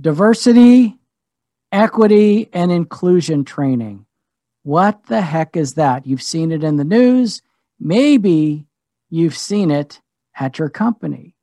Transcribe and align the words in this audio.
diversity, 0.00 0.96
equity, 1.72 2.48
and 2.52 2.72
inclusion 2.72 3.44
training. 3.44 4.06
What 4.62 5.06
the 5.06 5.20
heck 5.20 5.56
is 5.56 5.74
that? 5.74 6.06
You've 6.06 6.22
seen 6.22 6.52
it 6.52 6.64
in 6.64 6.76
the 6.76 6.84
news. 6.84 7.42
Maybe 7.78 8.66
you've 9.08 9.36
seen 9.36 9.70
it 9.70 10.00
at 10.36 10.58
your 10.58 10.68
company. 10.68 11.34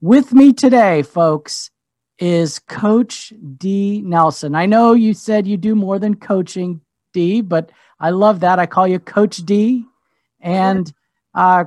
With 0.00 0.32
me 0.32 0.52
today, 0.52 1.02
folks, 1.02 1.70
is 2.18 2.58
Coach 2.58 3.32
Dee. 3.56 4.02
Nelson. 4.02 4.54
I 4.54 4.66
know 4.66 4.92
you 4.92 5.14
said 5.14 5.46
you 5.46 5.56
do 5.56 5.74
more 5.74 5.98
than 5.98 6.16
coaching, 6.16 6.80
Dee, 7.12 7.40
but 7.40 7.70
I 8.00 8.10
love 8.10 8.40
that. 8.40 8.58
I 8.58 8.66
call 8.66 8.86
you 8.86 8.98
Coach 8.98 9.38
Dee. 9.38 9.84
And 10.40 10.92
uh, 11.34 11.64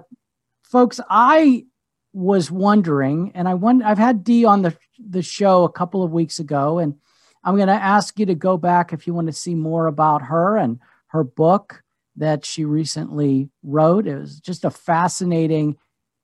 folks, 0.64 1.00
I 1.10 1.66
was 2.14 2.52
wondering, 2.52 3.32
and 3.36 3.48
I 3.48 3.54
wonder, 3.54 3.86
I've 3.86 3.98
had 3.98 4.24
Dee 4.24 4.46
on 4.46 4.62
the 4.62 4.76
the 5.10 5.22
show 5.22 5.64
a 5.64 5.72
couple 5.72 6.04
of 6.04 6.12
weeks 6.12 6.40
ago, 6.40 6.80
and 6.80 6.96
I'm 7.44 7.56
going 7.56 7.68
to 7.68 7.74
ask 7.74 8.20
you 8.20 8.26
to 8.28 8.36
go 8.36 8.58
back 8.58 8.94
if 8.94 9.08
you 9.08 9.14
want 9.14 9.28
to 9.28 9.34
see 9.34 9.56
more 9.56 9.88
about 9.88 10.22
her 10.24 10.58
and 10.58 10.80
her 11.08 11.24
book 11.24 11.84
that 12.16 12.46
she 12.46 12.66
recently 12.66 13.50
wrote. 13.64 14.08
It 14.08 14.18
was 14.18 14.40
just 14.40 14.66
a 14.66 14.72
fascinating 14.72 15.78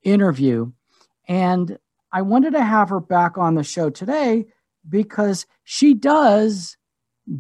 interview, 0.04 0.71
and 1.27 1.77
I 2.12 2.21
wanted 2.21 2.52
to 2.52 2.63
have 2.63 2.90
her 2.90 2.99
back 2.99 3.38
on 3.38 3.55
the 3.55 3.63
show 3.63 3.90
today 3.90 4.45
because 4.88 5.46
she 5.63 5.94
does 5.94 6.77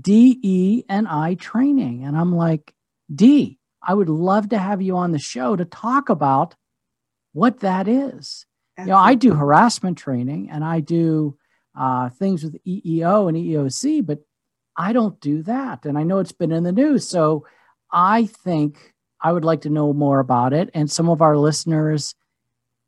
DE 0.01 0.83
and 0.89 1.07
I 1.07 1.35
training, 1.35 2.03
and 2.03 2.17
I'm 2.17 2.35
like, 2.35 2.73
Dee, 3.13 3.57
I 3.81 3.93
would 3.93 4.09
love 4.09 4.49
to 4.49 4.57
have 4.57 4.81
you 4.81 4.97
on 4.97 5.11
the 5.11 5.19
show 5.19 5.55
to 5.55 5.63
talk 5.63 6.09
about 6.09 6.55
what 7.31 7.59
that 7.61 7.87
is. 7.87 8.45
Absolutely. 8.77 8.91
You 8.91 8.95
know, 8.95 9.03
I 9.03 9.15
do 9.15 9.33
harassment 9.33 9.97
training 9.97 10.49
and 10.51 10.63
I 10.63 10.79
do 10.79 11.37
uh, 11.75 12.09
things 12.09 12.43
with 12.43 12.57
EEO 12.65 13.27
and 13.27 13.37
EEOC, 13.37 14.05
but 14.05 14.19
I 14.75 14.93
don't 14.93 15.19
do 15.19 15.41
that. 15.43 15.85
And 15.85 15.97
I 15.97 16.03
know 16.03 16.19
it's 16.19 16.31
been 16.31 16.51
in 16.51 16.63
the 16.63 16.71
news. 16.71 17.07
So 17.07 17.45
I 17.91 18.25
think 18.25 18.93
I 19.19 19.31
would 19.31 19.45
like 19.45 19.61
to 19.61 19.69
know 19.69 19.93
more 19.93 20.19
about 20.19 20.53
it. 20.53 20.69
And 20.73 20.89
some 20.89 21.09
of 21.09 21.21
our 21.21 21.35
listeners 21.35 22.13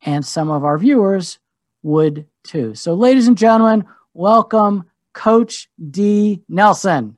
and 0.04 0.26
some 0.26 0.50
of 0.50 0.64
our 0.64 0.78
viewers 0.78 1.40
would 1.82 2.28
too. 2.44 2.76
So, 2.76 2.94
ladies 2.94 3.28
and 3.28 3.38
gentlemen, 3.38 3.86
welcome 4.14 4.86
Coach 5.14 5.70
Dee. 5.90 6.44
Nelson. 6.48 7.18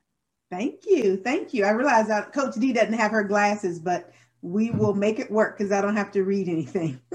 Thank 0.50 0.80
you. 0.86 1.16
Thank 1.16 1.54
you. 1.54 1.64
I 1.64 1.70
realize 1.70 2.08
that 2.08 2.32
Coach 2.32 2.54
Dee 2.56 2.72
doesn't 2.72 2.92
have 2.94 3.10
her 3.10 3.24
glasses, 3.24 3.78
but 3.78 4.12
we 4.42 4.70
will 4.70 4.94
make 4.94 5.18
it 5.18 5.30
work 5.30 5.56
because 5.56 5.72
I 5.72 5.80
don't 5.80 5.96
have 5.96 6.10
to 6.12 6.24
read 6.24 6.48
anything. 6.48 7.00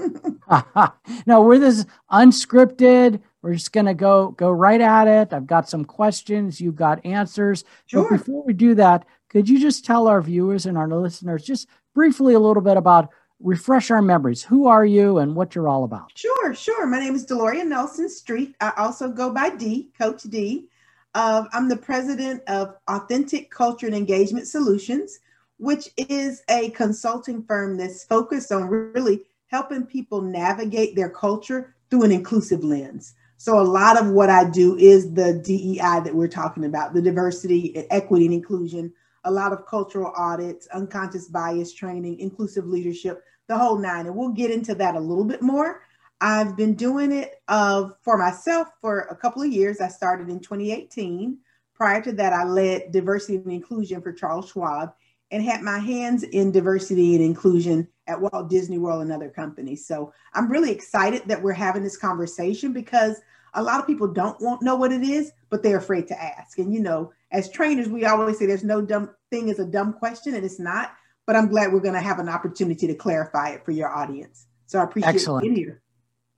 no, 1.26 1.42
we're 1.42 1.58
this 1.58 1.84
unscripted. 2.10 3.20
We're 3.42 3.54
just 3.54 3.72
gonna 3.72 3.94
go 3.94 4.30
go 4.32 4.50
right 4.50 4.80
at 4.80 5.06
it. 5.06 5.32
I've 5.32 5.46
got 5.46 5.68
some 5.68 5.84
questions. 5.84 6.60
You've 6.60 6.76
got 6.76 7.04
answers. 7.04 7.64
Sure. 7.86 8.08
But 8.08 8.18
before 8.18 8.42
we 8.44 8.54
do 8.54 8.74
that, 8.76 9.06
could 9.28 9.48
you 9.48 9.60
just 9.60 9.84
tell 9.84 10.08
our 10.08 10.22
viewers 10.22 10.66
and 10.66 10.76
our 10.76 10.88
listeners 10.88 11.44
just 11.44 11.68
briefly 11.94 12.34
a 12.34 12.40
little 12.40 12.62
bit 12.62 12.76
about 12.76 13.10
refresh 13.40 13.90
our 13.90 14.02
memories. 14.02 14.42
Who 14.42 14.66
are 14.66 14.84
you 14.84 15.18
and 15.18 15.34
what 15.34 15.54
you're 15.54 15.68
all 15.68 15.84
about? 15.84 16.12
Sure, 16.16 16.54
sure. 16.54 16.86
My 16.86 16.98
name 16.98 17.14
is 17.14 17.26
Deloria 17.26 17.66
Nelson 17.66 18.08
Streete. 18.08 18.54
I 18.60 18.72
also 18.76 19.08
go 19.08 19.30
by 19.32 19.50
Dee, 19.50 19.90
Coach 19.98 20.22
Dee. 20.24 20.68
Uh, 21.14 21.44
I'm 21.52 21.68
the 21.68 21.76
president 21.76 22.42
of 22.48 22.74
Authentic 22.88 23.50
Culture 23.50 23.86
and 23.86 23.94
Engagement 23.94 24.46
Solutions, 24.46 25.20
which 25.58 25.90
is 25.96 26.42
a 26.48 26.70
consulting 26.70 27.42
firm 27.42 27.76
that's 27.76 28.04
focused 28.04 28.50
on 28.50 28.68
really 28.68 29.24
helping 29.48 29.84
people 29.84 30.22
navigate 30.22 30.96
their 30.96 31.10
culture 31.10 31.74
through 31.90 32.04
an 32.04 32.12
inclusive 32.12 32.64
lens. 32.64 33.14
So, 33.36 33.60
a 33.60 33.62
lot 33.62 34.00
of 34.00 34.08
what 34.08 34.30
I 34.30 34.50
do 34.50 34.76
is 34.76 35.12
the 35.12 35.34
DEI 35.44 36.00
that 36.04 36.14
we're 36.14 36.26
talking 36.26 36.64
about 36.64 36.92
the 36.92 37.02
diversity, 37.02 37.86
equity, 37.90 38.24
and 38.24 38.34
inclusion, 38.34 38.92
a 39.24 39.30
lot 39.30 39.52
of 39.52 39.66
cultural 39.66 40.12
audits, 40.16 40.66
unconscious 40.68 41.28
bias 41.28 41.72
training, 41.72 42.18
inclusive 42.18 42.66
leadership, 42.66 43.22
the 43.46 43.56
whole 43.56 43.78
nine. 43.78 44.06
And 44.06 44.16
we'll 44.16 44.30
get 44.30 44.50
into 44.50 44.74
that 44.76 44.96
a 44.96 45.00
little 45.00 45.24
bit 45.24 45.40
more. 45.40 45.82
I've 46.20 46.56
been 46.56 46.74
doing 46.74 47.12
it 47.12 47.40
uh, 47.46 47.90
for 48.02 48.18
myself 48.18 48.68
for 48.80 49.02
a 49.02 49.14
couple 49.14 49.42
of 49.42 49.52
years. 49.52 49.80
I 49.80 49.88
started 49.88 50.28
in 50.28 50.40
2018. 50.40 51.38
Prior 51.74 52.02
to 52.02 52.12
that, 52.12 52.32
I 52.32 52.42
led 52.42 52.90
diversity 52.90 53.36
and 53.36 53.52
inclusion 53.52 54.02
for 54.02 54.12
Charles 54.12 54.50
Schwab 54.50 54.94
and 55.30 55.42
had 55.42 55.62
my 55.62 55.78
hands 55.78 56.22
in 56.22 56.50
diversity 56.50 57.14
and 57.14 57.24
inclusion 57.24 57.86
at 58.06 58.20
Walt 58.20 58.48
Disney 58.48 58.78
World 58.78 59.02
and 59.02 59.12
other 59.12 59.28
companies. 59.28 59.86
So 59.86 60.12
I'm 60.32 60.50
really 60.50 60.70
excited 60.70 61.22
that 61.26 61.42
we're 61.42 61.52
having 61.52 61.82
this 61.82 61.98
conversation 61.98 62.72
because 62.72 63.20
a 63.54 63.62
lot 63.62 63.80
of 63.80 63.86
people 63.86 64.08
don't 64.08 64.40
want 64.40 64.62
know 64.62 64.76
what 64.76 64.92
it 64.92 65.02
is, 65.02 65.32
but 65.50 65.62
they're 65.62 65.78
afraid 65.78 66.06
to 66.08 66.22
ask. 66.22 66.58
And 66.58 66.72
you 66.72 66.80
know, 66.80 67.12
as 67.30 67.50
trainers, 67.50 67.88
we 67.88 68.04
always 68.04 68.38
say 68.38 68.46
there's 68.46 68.64
no 68.64 68.80
dumb 68.80 69.10
thing 69.30 69.48
is 69.48 69.58
a 69.58 69.64
dumb 69.64 69.92
question, 69.92 70.34
and 70.34 70.44
it's 70.44 70.60
not. 70.60 70.92
But 71.26 71.36
I'm 71.36 71.48
glad 71.48 71.72
we're 71.72 71.80
going 71.80 71.94
to 71.94 72.00
have 72.00 72.18
an 72.18 72.28
opportunity 72.28 72.86
to 72.86 72.94
clarify 72.94 73.50
it 73.50 73.64
for 73.64 73.70
your 73.70 73.88
audience. 73.88 74.46
So 74.66 74.78
I 74.78 74.84
appreciate 74.84 75.14
Excellent. 75.14 75.42
being 75.42 75.56
here. 75.56 75.82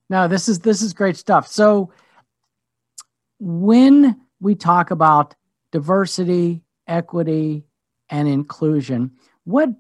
No, 0.09 0.27
this 0.27 0.49
is 0.49 0.59
this 0.61 0.83
is 0.83 0.93
great 0.93 1.17
stuff. 1.17 1.47
So 1.47 1.93
when 3.39 4.21
we 4.41 4.55
talk 4.57 4.91
about 4.91 5.35
diversity, 5.71 6.63
equity, 6.89 7.65
and 8.11 8.29
inclusion, 8.29 9.13
what 9.45 9.71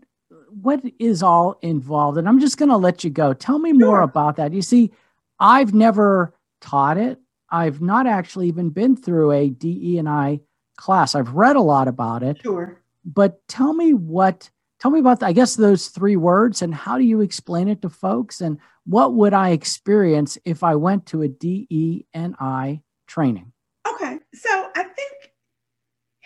what 0.51 0.83
is 0.99 1.23
all 1.23 1.59
involved? 1.63 2.19
And 2.19 2.29
I'm 2.29 2.41
just 2.41 2.59
going 2.59 2.71
to 2.71 2.77
let 2.77 3.05
you 3.05 3.11
go. 3.11 3.33
Tell 3.33 3.59
me 3.59 3.73
more 3.73 4.01
about 4.01 4.37
that. 4.37 4.53
You 4.53 4.63
see, 4.63 4.91
I've 5.39 5.75
never 5.75 6.35
taught 6.61 6.99
it. 6.99 7.19
I've 7.51 7.81
not 7.81 8.07
actually 8.07 8.49
even 8.49 8.71
been 8.71 8.97
through 8.97 9.33
a 9.33 9.51
DE 9.51 9.99
and 9.99 10.09
I 10.09 10.41
class. 10.77 11.15
I've 11.15 11.33
read 11.33 11.57
a 11.57 11.61
lot 11.61 11.89
about 11.89 12.23
it. 12.23 12.41
Sure. 12.43 12.81
But 13.05 13.47
tell 13.49 13.73
me 13.73 13.95
what 13.95 14.51
tell 14.79 14.91
me 14.91 15.01
about 15.01 15.23
I 15.23 15.33
guess 15.33 15.57
those 15.57 15.89
three 15.89 16.17
words 16.17 16.63
and 16.63 16.75
how 16.75 16.99
do 16.99 17.05
you 17.05 17.21
explain 17.21 17.69
it 17.69 17.83
to 17.83 17.89
folks 17.89 18.41
and 18.41 18.59
what 18.87 19.15
would 19.15 19.35
I 19.35 19.51
experience 19.51 20.39
if 20.45 20.63
I 20.63 20.75
went 20.77 21.07
to 21.07 21.23
a 21.23 21.29
DE 21.29 22.07
and 22.15 22.35
I 22.41 22.83
training? 23.07 23.53
Okay. 23.89 24.19
So 24.35 24.71
I 24.77 24.85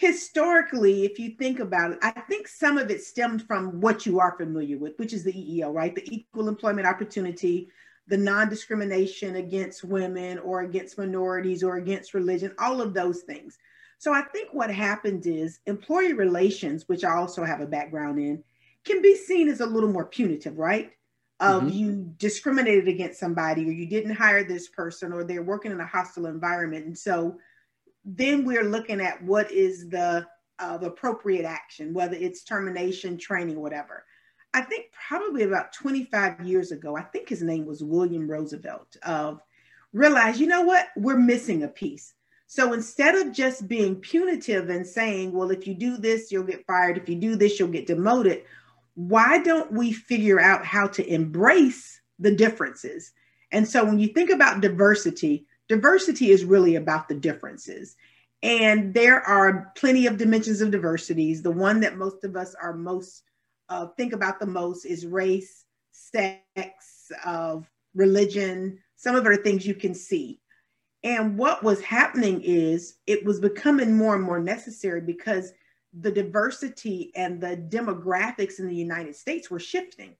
historically, 0.04 1.06
if 1.06 1.18
you 1.18 1.30
think 1.30 1.60
about 1.60 1.92
it, 1.92 1.98
I 2.02 2.10
think 2.10 2.46
some 2.46 2.76
of 2.76 2.90
it 2.90 3.02
stemmed 3.02 3.46
from 3.46 3.80
what 3.80 4.04
you 4.04 4.20
are 4.20 4.36
familiar 4.36 4.76
with, 4.76 4.98
which 4.98 5.14
is 5.14 5.24
the 5.24 5.32
EEO, 5.32 5.72
right? 5.72 5.94
The 5.94 6.06
equal 6.14 6.48
employment 6.48 6.86
opportunity, 6.86 7.68
the 8.06 8.18
non 8.18 8.50
discrimination 8.50 9.36
against 9.36 9.82
women 9.82 10.38
or 10.40 10.60
against 10.60 10.98
minorities 10.98 11.64
or 11.64 11.76
against 11.76 12.12
religion, 12.12 12.54
all 12.58 12.82
of 12.82 12.92
those 12.92 13.22
things. 13.22 13.56
So 13.96 14.12
I 14.12 14.20
think 14.20 14.52
what 14.52 14.70
happened 14.70 15.26
is 15.26 15.60
employee 15.64 16.12
relations, 16.12 16.86
which 16.86 17.02
I 17.02 17.14
also 17.14 17.42
have 17.42 17.62
a 17.62 17.66
background 17.66 18.18
in, 18.18 18.44
can 18.84 19.00
be 19.00 19.16
seen 19.16 19.48
as 19.48 19.60
a 19.60 19.66
little 19.66 19.90
more 19.90 20.04
punitive, 20.04 20.58
right? 20.58 20.92
Of 21.40 21.62
mm-hmm. 21.62 21.72
you 21.72 22.14
discriminated 22.18 22.88
against 22.88 23.18
somebody 23.18 23.66
or 23.66 23.72
you 23.72 23.86
didn't 23.86 24.16
hire 24.16 24.44
this 24.44 24.68
person 24.68 25.14
or 25.14 25.24
they're 25.24 25.42
working 25.42 25.72
in 25.72 25.80
a 25.80 25.86
hostile 25.86 26.26
environment. 26.26 26.84
And 26.84 26.98
so 26.98 27.38
then 28.04 28.44
we're 28.44 28.64
looking 28.64 29.00
at 29.00 29.22
what 29.22 29.50
is 29.50 29.88
the 29.88 30.26
uh, 30.58 30.78
appropriate 30.82 31.44
action, 31.44 31.94
whether 31.94 32.14
it's 32.14 32.44
termination, 32.44 33.16
training, 33.16 33.60
whatever. 33.60 34.04
I 34.52 34.60
think 34.62 34.86
probably 35.08 35.42
about 35.42 35.72
25 35.72 36.40
years 36.42 36.70
ago, 36.70 36.96
I 36.96 37.02
think 37.02 37.28
his 37.28 37.42
name 37.42 37.66
was 37.66 37.82
William 37.82 38.30
Roosevelt, 38.30 38.96
of 39.02 39.40
realize, 39.92 40.38
you 40.38 40.46
know 40.46 40.62
what, 40.62 40.88
we're 40.96 41.18
missing 41.18 41.64
a 41.64 41.68
piece. 41.68 42.14
So 42.46 42.72
instead 42.72 43.14
of 43.14 43.32
just 43.32 43.66
being 43.66 43.96
punitive 43.96 44.68
and 44.68 44.86
saying, 44.86 45.32
well, 45.32 45.50
if 45.50 45.66
you 45.66 45.74
do 45.74 45.96
this, 45.96 46.30
you'll 46.30 46.44
get 46.44 46.66
fired. 46.66 46.98
If 46.98 47.08
you 47.08 47.16
do 47.16 47.34
this, 47.34 47.58
you'll 47.58 47.68
get 47.68 47.86
demoted. 47.86 48.44
Why 48.94 49.38
don't 49.42 49.72
we 49.72 49.92
figure 49.92 50.38
out 50.38 50.64
how 50.64 50.86
to 50.88 51.12
embrace 51.12 52.00
the 52.20 52.34
differences? 52.34 53.12
And 53.50 53.66
so 53.66 53.84
when 53.84 53.98
you 53.98 54.08
think 54.08 54.30
about 54.30 54.60
diversity, 54.60 55.46
diversity 55.68 56.30
is 56.30 56.44
really 56.44 56.76
about 56.76 57.08
the 57.08 57.14
differences. 57.14 57.96
And 58.42 58.92
there 58.92 59.20
are 59.22 59.72
plenty 59.74 60.06
of 60.06 60.18
dimensions 60.18 60.60
of 60.60 60.70
diversities. 60.70 61.42
The 61.42 61.50
one 61.50 61.80
that 61.80 61.96
most 61.96 62.24
of 62.24 62.36
us 62.36 62.54
are 62.60 62.74
most 62.74 63.22
uh, 63.68 63.86
think 63.96 64.12
about 64.12 64.38
the 64.38 64.46
most 64.46 64.84
is 64.84 65.06
race, 65.06 65.64
sex, 65.92 67.10
of 67.24 67.70
religion. 67.94 68.78
Some 68.96 69.16
of 69.16 69.24
it 69.24 69.32
are 69.32 69.42
things 69.42 69.66
you 69.66 69.74
can 69.74 69.94
see. 69.94 70.40
And 71.02 71.36
what 71.36 71.62
was 71.62 71.80
happening 71.82 72.40
is 72.42 72.96
it 73.06 73.24
was 73.24 73.40
becoming 73.40 73.96
more 73.96 74.14
and 74.14 74.24
more 74.24 74.40
necessary 74.40 75.00
because 75.00 75.52
the 75.92 76.10
diversity 76.10 77.12
and 77.14 77.40
the 77.40 77.56
demographics 77.56 78.58
in 78.58 78.68
the 78.68 78.74
United 78.74 79.14
States 79.14 79.50
were 79.50 79.60
shifting. 79.60 80.16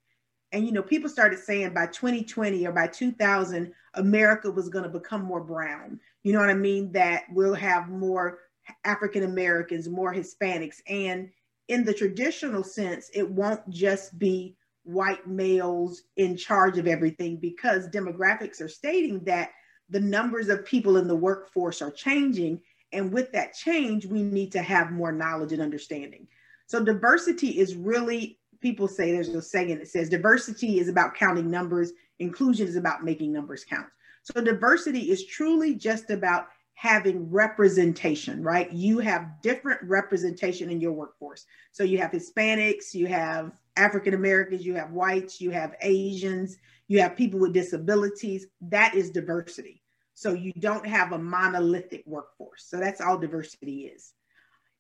And 0.55 0.65
you 0.65 0.73
know, 0.73 0.83
people 0.83 1.11
started 1.11 1.41
saying 1.41 1.75
by 1.75 1.87
2020 1.89 2.67
or 2.67 2.73
by 2.73 2.87
2000, 2.87 3.73
America 3.95 4.51
was 4.51 4.69
going 4.69 4.85
to 4.85 4.89
become 4.91 5.23
more 5.23 5.43
brown. 5.43 6.01
You 6.23 6.33
know 6.33 6.41
what 6.41 6.51
I 6.51 6.55
mean? 6.55 6.93
That 6.93 7.25
we'll 7.31 7.55
have 7.55 7.89
more 7.89 8.39
African 8.85 9.25
Americans, 9.25 9.89
more 9.89 10.15
Hispanics, 10.15 10.77
and 10.89 11.31
in 11.69 11.85
the 11.85 11.95
traditional 11.95 12.63
sense, 12.63 13.11
it 13.15 13.29
won't 13.29 13.69
just 13.69 14.19
be 14.19 14.57
white 14.85 15.27
males 15.27 16.03
in 16.17 16.37
charge 16.37 16.79
of 16.79 16.87
everything 16.87 17.37
because 17.37 17.89
demographics 17.89 18.61
are 18.61 18.69
stating 18.69 19.25
that 19.25 19.51
the 19.89 20.01
numbers 20.01 20.49
of 20.49 20.65
people 20.65 20.97
in 20.99 21.09
the 21.09 21.17
workforce 21.17 21.83
are 21.83 21.91
changing 21.91 22.61
And 22.95 23.13
with 23.13 23.33
that 23.33 23.55
change, 23.55 24.07
we 24.07 24.23
need 24.23 24.53
to 24.53 24.63
have 24.63 24.93
more 24.93 25.13
knowledge 25.13 25.53
and 25.53 25.61
understanding. 25.61 26.29
So 26.67 26.83
diversity 26.83 27.59
is 27.59 27.75
really, 27.75 28.39
people 28.65 28.89
say 28.89 29.13
there's 29.13 29.29
a 29.29 29.43
saying 29.43 29.77
that 29.79 29.87
says 29.87 30.09
diversity 30.09 30.79
is 30.79 30.89
about 30.89 31.15
counting 31.15 31.51
numbers, 31.51 31.93
inclusion 32.19 32.67
is 32.67 32.77
about 32.77 33.05
making 33.05 33.31
numbers 33.31 33.63
count. 33.63 33.89
So 34.23 34.41
diversity 34.41 35.11
is 35.11 35.27
truly 35.27 35.75
just 35.75 36.09
about 36.09 36.47
having 36.73 37.31
representation, 37.31 38.43
right? 38.43 38.73
You 38.73 39.01
have 39.01 39.43
different 39.43 39.83
representation 39.83 40.71
in 40.71 40.81
your 40.81 40.93
workforce. 40.93 41.45
So 41.73 41.85
you 41.85 41.99
have 41.99 42.11
Hispanics, 42.11 42.95
you 42.95 43.07
have 43.07 43.53
African 43.77 44.15
Americans, 44.15 44.65
you 44.65 44.75
have 44.77 44.93
whites, 44.93 45.43
you 45.43 45.51
have 45.51 45.75
Asians, 45.83 46.57
you 46.89 47.03
have 47.03 47.17
people 47.17 47.39
with 47.39 47.53
disabilities. 47.53 48.47
That 48.63 48.95
is 48.95 49.11
diversity. 49.11 49.83
So 50.15 50.33
you 50.33 50.55
don't 50.59 50.87
have 50.87 51.13
a 51.13 51.19
monolithic 51.19 52.03
workforce. 52.07 52.65
So 52.65 52.79
that's 52.79 53.03
all 53.03 53.19
diversity 53.19 53.93
is. 53.95 54.15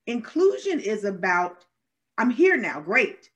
Inclusion 0.06 0.80
is 0.80 1.04
about, 1.04 1.66
I'm 2.16 2.30
here 2.30 2.56
now, 2.56 2.80
great. 2.80 3.28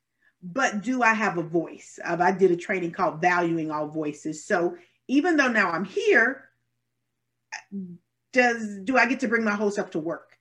But 0.43 0.83
do 0.83 1.03
I 1.03 1.15
have 1.15 1.37
a 1.37 1.43
voice? 1.43 1.99
Uh, 2.05 2.17
I 2.21 2.33
did 2.33 2.51
a 2.51 2.57
training 2.57 2.93
called 2.93 3.21
Valuing 3.21 3.71
All 3.71 3.89
Voices. 3.89 4.45
So 4.45 4.77
even 5.09 5.37
though 5.37 5.49
now 5.49 5.71
I'm 5.71 5.85
here, 5.85 6.49
does 8.33 8.79
do 8.85 8.97
I 8.97 9.07
get 9.07 9.21
to 9.21 9.29
bring 9.29 9.45
my 9.45 9.55
whole 9.55 9.73
up 9.79 9.91
to 9.93 9.99
work? 9.99 10.39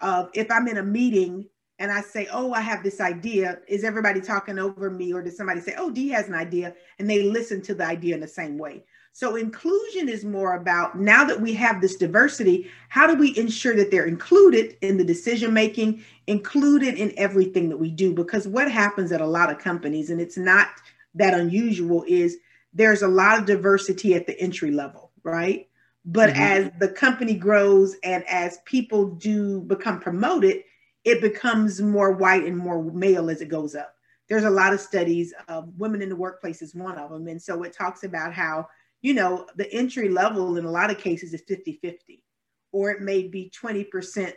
Uh, 0.00 0.26
if 0.34 0.50
I'm 0.50 0.68
in 0.68 0.78
a 0.78 0.82
meeting 0.82 1.48
and 1.78 1.90
I 1.92 2.00
say, 2.00 2.28
"Oh, 2.32 2.52
I 2.52 2.60
have 2.60 2.82
this 2.82 3.00
idea," 3.00 3.60
is 3.68 3.84
everybody 3.84 4.20
talking 4.20 4.58
over 4.58 4.90
me, 4.90 5.12
or 5.12 5.22
does 5.22 5.36
somebody 5.36 5.60
say, 5.60 5.74
"Oh, 5.76 5.90
Dee 5.90 6.08
has 6.10 6.28
an 6.28 6.34
idea," 6.34 6.74
and 6.98 7.08
they 7.10 7.22
listen 7.22 7.60
to 7.62 7.74
the 7.74 7.84
idea 7.84 8.14
in 8.14 8.20
the 8.20 8.28
same 8.28 8.58
way? 8.58 8.84
So 9.16 9.36
inclusion 9.36 10.08
is 10.08 10.24
more 10.24 10.56
about 10.56 10.98
now 10.98 11.22
that 11.24 11.40
we 11.40 11.54
have 11.54 11.80
this 11.80 11.94
diversity, 11.94 12.68
how 12.88 13.06
do 13.06 13.14
we 13.14 13.36
ensure 13.38 13.76
that 13.76 13.92
they're 13.92 14.06
included 14.06 14.76
in 14.80 14.96
the 14.96 15.04
decision 15.04 15.54
making, 15.54 16.02
included 16.26 16.96
in 16.96 17.14
everything 17.16 17.68
that 17.68 17.76
we 17.76 17.92
do? 17.92 18.12
Because 18.12 18.48
what 18.48 18.68
happens 18.68 19.12
at 19.12 19.20
a 19.20 19.26
lot 19.26 19.52
of 19.52 19.60
companies, 19.60 20.10
and 20.10 20.20
it's 20.20 20.36
not 20.36 20.66
that 21.14 21.32
unusual, 21.32 22.04
is 22.08 22.38
there's 22.72 23.02
a 23.02 23.08
lot 23.08 23.38
of 23.38 23.46
diversity 23.46 24.14
at 24.16 24.26
the 24.26 24.38
entry 24.40 24.72
level, 24.72 25.12
right? 25.22 25.68
But 26.04 26.30
mm-hmm. 26.30 26.40
as 26.40 26.70
the 26.80 26.88
company 26.88 27.34
grows 27.34 27.94
and 28.02 28.24
as 28.28 28.58
people 28.64 29.10
do 29.10 29.60
become 29.60 30.00
promoted, 30.00 30.64
it 31.04 31.20
becomes 31.20 31.80
more 31.80 32.10
white 32.10 32.44
and 32.44 32.58
more 32.58 32.82
male 32.82 33.30
as 33.30 33.40
it 33.42 33.48
goes 33.48 33.76
up. 33.76 33.94
There's 34.28 34.42
a 34.42 34.50
lot 34.50 34.72
of 34.72 34.80
studies 34.80 35.32
of 35.46 35.68
women 35.78 36.02
in 36.02 36.08
the 36.08 36.16
workplace 36.16 36.62
is 36.62 36.74
one 36.74 36.98
of 36.98 37.10
them. 37.10 37.28
And 37.28 37.40
so 37.40 37.62
it 37.62 37.72
talks 37.72 38.02
about 38.02 38.32
how, 38.32 38.66
you 39.04 39.12
know, 39.12 39.46
the 39.56 39.70
entry 39.70 40.08
level 40.08 40.56
in 40.56 40.64
a 40.64 40.70
lot 40.70 40.90
of 40.90 40.96
cases 40.96 41.34
is 41.34 41.42
50 41.46 41.78
50, 41.82 42.24
or 42.72 42.90
it 42.90 43.02
may 43.02 43.28
be 43.28 43.52
20% 43.62 44.32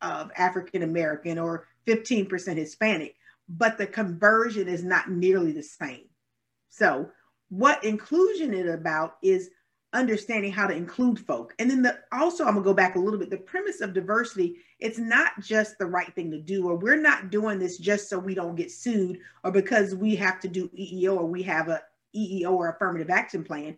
of 0.00 0.30
African 0.34 0.82
American 0.82 1.38
or 1.38 1.68
15% 1.86 2.56
Hispanic, 2.56 3.16
but 3.50 3.76
the 3.76 3.86
conversion 3.86 4.66
is 4.66 4.82
not 4.82 5.10
nearly 5.10 5.52
the 5.52 5.62
same. 5.62 6.06
So, 6.70 7.10
what 7.50 7.84
inclusion 7.84 8.54
is 8.54 8.72
about 8.72 9.16
is 9.22 9.50
understanding 9.92 10.52
how 10.52 10.66
to 10.66 10.74
include 10.74 11.18
folk. 11.18 11.54
And 11.58 11.70
then 11.70 11.82
the 11.82 11.98
also 12.10 12.44
I'm 12.44 12.54
gonna 12.54 12.64
go 12.64 12.72
back 12.72 12.96
a 12.96 12.98
little 12.98 13.18
bit. 13.18 13.28
The 13.28 13.36
premise 13.36 13.82
of 13.82 13.92
diversity, 13.92 14.56
it's 14.80 14.98
not 14.98 15.32
just 15.42 15.76
the 15.78 15.86
right 15.86 16.14
thing 16.14 16.30
to 16.30 16.40
do, 16.40 16.66
or 16.66 16.76
we're 16.76 16.96
not 16.96 17.30
doing 17.30 17.58
this 17.58 17.76
just 17.76 18.08
so 18.08 18.18
we 18.18 18.34
don't 18.34 18.56
get 18.56 18.72
sued 18.72 19.18
or 19.44 19.52
because 19.52 19.94
we 19.94 20.16
have 20.16 20.40
to 20.40 20.48
do 20.48 20.68
EEO 20.68 21.18
or 21.18 21.26
we 21.26 21.42
have 21.42 21.68
a 21.68 21.82
EEO 22.16 22.52
or 22.52 22.70
affirmative 22.70 23.10
action 23.10 23.44
plan. 23.44 23.76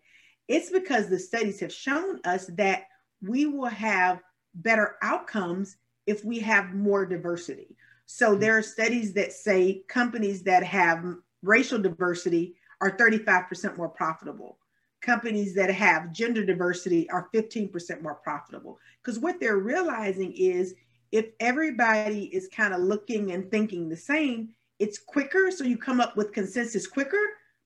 It's 0.50 0.70
because 0.70 1.08
the 1.08 1.19
studies 1.19 1.61
have 1.61 1.73
shown 1.73 2.20
us 2.25 2.47
that 2.56 2.82
we 3.23 3.47
will 3.47 3.67
have 3.67 4.20
better 4.55 4.97
outcomes 5.02 5.76
if 6.06 6.25
we 6.25 6.41
have 6.41 6.75
more 6.75 7.06
diversity. 7.06 7.76
So 8.06 8.35
hmm. 8.35 8.41
there 8.41 8.58
are 8.58 8.62
studies 8.62 9.14
that 9.14 9.32
say 9.32 9.85
companies 9.88 10.43
that 10.43 10.64
have 10.64 11.05
racial 11.43 11.79
diversity 11.79 12.56
are 12.82 12.91
35% 12.91 13.76
more 13.76 13.88
profitable 13.88 14.58
companies 15.00 15.55
that 15.55 15.70
have 15.70 16.12
gender 16.12 16.44
diversity 16.44 17.08
are 17.11 17.29
15% 17.35 18.03
more 18.03 18.17
profitable. 18.17 18.79
Because 19.03 19.19
what 19.19 19.41
they're 19.41 19.58
realizing 19.58 20.32
is 20.32 20.75
if 21.12 21.26
everybody 21.41 22.25
is 22.26 22.49
kind 22.49 22.75
of 22.75 22.81
looking 22.81 23.32
and 23.32 23.50
thinking 23.50 23.88
the 23.88 23.96
same, 23.96 24.50
it's 24.79 24.99
quicker. 24.99 25.50
So 25.50 25.64
you 25.64 25.76
come 25.76 26.00
up 26.00 26.17
with 26.17 26.32
consensus 26.32 26.87
quicker, 26.87 27.20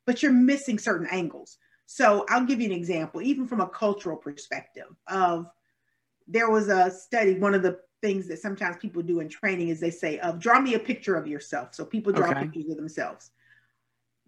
but 0.07 0.23
you're 0.23 0.33
missing 0.33 0.79
certain 0.79 1.09
angles. 1.11 1.59
So 1.87 2.25
I'll 2.29 2.45
give 2.45 2.61
you 2.61 2.67
an 2.67 2.77
example, 2.77 3.23
even 3.23 3.47
from 3.47 3.61
a 3.61 3.69
cultural 3.69 4.17
perspective 4.17 4.89
of 5.07 5.47
there 6.27 6.51
was 6.51 6.69
a 6.69 6.91
study, 6.91 7.39
one 7.39 7.55
of 7.55 7.63
the 7.63 7.81
things 8.01 8.29
that 8.29 8.39
sometimes 8.39 8.77
people 8.77 9.03
do 9.03 9.21
in 9.21 9.29
training 9.29 9.69
is 9.69 9.81
they 9.81 9.91
say, 9.91 10.19
of 10.19 10.39
draw 10.39 10.61
me 10.61 10.75
a 10.75 10.79
picture 10.79 11.17
of 11.17 11.27
yourself. 11.27 11.75
So 11.75 11.85
people 11.85 12.13
draw 12.13 12.31
okay. 12.31 12.43
pictures 12.43 12.71
of 12.71 12.77
themselves. 12.77 13.31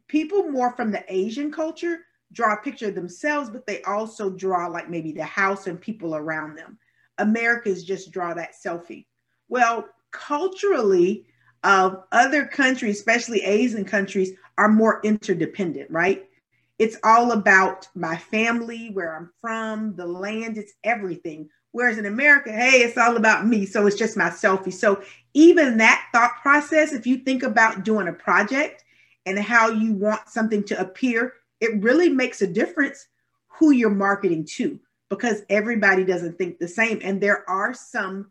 People 0.08 0.50
more 0.50 0.72
from 0.72 0.90
the 0.90 1.04
Asian 1.08 1.50
culture 1.50 1.98
draw 2.32 2.54
a 2.54 2.62
picture 2.62 2.88
of 2.88 2.94
themselves, 2.94 3.50
but 3.50 3.66
they 3.66 3.82
also 3.82 4.30
draw 4.30 4.66
like 4.66 4.90
maybe 4.90 5.12
the 5.12 5.24
house 5.24 5.66
and 5.66 5.80
people 5.80 6.14
around 6.14 6.56
them. 6.56 6.78
Americans 7.18 7.82
just 7.82 8.10
draw 8.10 8.34
that 8.34 8.54
selfie. 8.54 9.06
Well, 9.48 9.88
culturally, 10.10 11.26
uh, 11.62 11.96
other 12.12 12.46
countries, 12.46 12.98
especially 12.98 13.42
Asian 13.42 13.84
countries, 13.84 14.32
are 14.58 14.68
more 14.68 15.00
interdependent, 15.04 15.90
right? 15.90 16.28
It's 16.78 16.96
all 17.02 17.32
about 17.32 17.88
my 17.94 18.16
family, 18.16 18.90
where 18.92 19.16
I'm 19.16 19.30
from, 19.40 19.96
the 19.96 20.06
land, 20.06 20.58
it's 20.58 20.74
everything. 20.84 21.48
Whereas 21.72 21.98
in 21.98 22.06
America, 22.06 22.52
hey, 22.52 22.82
it's 22.82 22.98
all 22.98 23.16
about 23.16 23.46
me. 23.46 23.66
So 23.66 23.86
it's 23.86 23.96
just 23.96 24.16
my 24.16 24.30
selfie. 24.30 24.72
So 24.72 25.02
even 25.34 25.76
that 25.78 26.06
thought 26.12 26.40
process, 26.40 26.92
if 26.92 27.06
you 27.06 27.18
think 27.18 27.42
about 27.42 27.84
doing 27.84 28.08
a 28.08 28.12
project 28.12 28.84
and 29.26 29.38
how 29.38 29.70
you 29.70 29.92
want 29.92 30.28
something 30.28 30.64
to 30.64 30.80
appear, 30.80 31.34
it 31.60 31.82
really 31.82 32.08
makes 32.08 32.42
a 32.42 32.46
difference 32.46 33.06
who 33.48 33.70
you're 33.70 33.90
marketing 33.90 34.46
to 34.56 34.78
because 35.10 35.42
everybody 35.48 36.04
doesn't 36.04 36.38
think 36.38 36.58
the 36.58 36.68
same. 36.68 37.00
And 37.02 37.20
there 37.20 37.48
are 37.48 37.74
some 37.74 38.30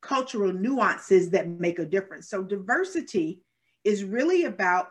cultural 0.00 0.52
nuances 0.52 1.30
that 1.30 1.48
make 1.48 1.78
a 1.78 1.84
difference. 1.84 2.28
So, 2.28 2.42
diversity 2.42 3.40
is 3.84 4.04
really 4.04 4.44
about 4.44 4.88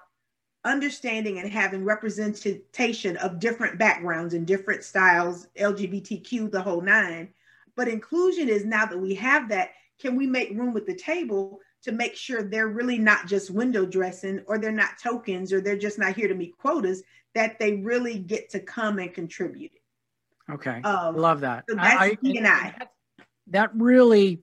understanding 0.65 1.39
and 1.39 1.49
having 1.49 1.85
representation 1.85 3.17
of 3.17 3.39
different 3.39 3.79
backgrounds 3.79 4.33
and 4.33 4.45
different 4.45 4.83
styles, 4.83 5.47
LGBTQ, 5.57 6.51
the 6.51 6.61
whole 6.61 6.81
nine. 6.81 7.29
But 7.75 7.87
inclusion 7.87 8.49
is 8.49 8.65
now 8.65 8.85
that 8.85 8.99
we 8.99 9.13
have 9.15 9.49
that, 9.49 9.71
can 9.99 10.15
we 10.15 10.27
make 10.27 10.51
room 10.51 10.75
at 10.75 10.85
the 10.85 10.95
table 10.95 11.59
to 11.83 11.91
make 11.91 12.15
sure 12.15 12.43
they're 12.43 12.67
really 12.67 12.97
not 12.97 13.25
just 13.25 13.49
window 13.49 13.85
dressing 13.85 14.41
or 14.47 14.57
they're 14.57 14.71
not 14.71 14.99
tokens 15.01 15.53
or 15.53 15.61
they're 15.61 15.77
just 15.77 15.97
not 15.97 16.15
here 16.15 16.27
to 16.27 16.35
meet 16.35 16.57
quotas? 16.57 17.03
that 17.35 17.59
they 17.59 17.73
really 17.73 18.19
get 18.19 18.49
to 18.51 18.59
come 18.59 18.99
and 18.99 19.13
contribute. 19.13 19.71
Okay. 20.49 20.81
Um, 20.81 21.15
Love 21.15 21.41
that. 21.41 21.65
So 21.69 21.75
that's 21.75 22.01
I, 22.01 22.17
and 22.23 22.47
I. 22.47 22.75
That 23.47 23.71
really 23.75 24.41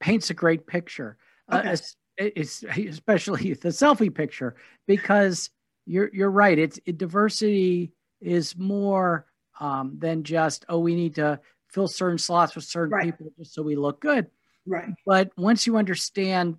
paints 0.00 0.30
a 0.30 0.34
great 0.34 0.66
picture. 0.66 1.16
Uh, 1.50 1.58
okay. 1.58 1.72
Uh, 1.72 1.76
it's, 2.16 2.62
especially 2.76 3.54
the 3.54 3.70
selfie 3.70 4.14
picture 4.14 4.56
because 4.86 5.50
you're 5.86 6.10
you're 6.12 6.30
right. 6.30 6.58
It's 6.58 6.78
it, 6.86 6.98
diversity 6.98 7.92
is 8.20 8.56
more 8.56 9.26
um, 9.60 9.96
than 9.98 10.24
just 10.24 10.64
oh 10.68 10.78
we 10.78 10.94
need 10.94 11.16
to 11.16 11.40
fill 11.68 11.88
certain 11.88 12.18
slots 12.18 12.54
with 12.54 12.64
certain 12.64 12.94
right. 12.94 13.04
people 13.04 13.32
just 13.38 13.54
so 13.54 13.62
we 13.62 13.76
look 13.76 14.00
good. 14.00 14.28
Right. 14.66 14.94
But 15.04 15.30
once 15.36 15.66
you 15.66 15.76
understand 15.76 16.56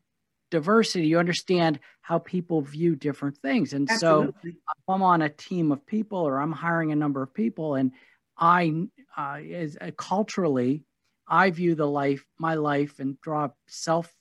diversity, 0.52 1.08
you 1.08 1.20
understand 1.20 1.80
how 2.02 2.20
people 2.20 2.62
view 2.62 2.96
different 2.96 3.38
things. 3.38 3.74
And 3.74 3.90
Absolutely. 3.90 4.34
so 4.44 4.48
if 4.50 4.56
I'm 4.88 5.02
on 5.02 5.22
a 5.22 5.30
team 5.30 5.72
of 5.72 5.86
people 5.86 6.20
or 6.20 6.40
I'm 6.40 6.52
hiring 6.52 6.92
a 6.92 6.96
number 6.96 7.24
of 7.24 7.34
people 7.34 7.76
and 7.76 7.92
I, 8.38 8.88
uh, 9.18 9.40
is, 9.42 9.78
uh, 9.80 9.92
culturally, 9.98 10.84
I 11.28 11.50
view 11.50 11.74
the 11.76 11.88
life, 11.88 12.26
my 12.38 12.56
life, 12.56 13.00
and 13.00 13.20
draw 13.22 13.46
a 13.46 13.52
self 13.68 14.14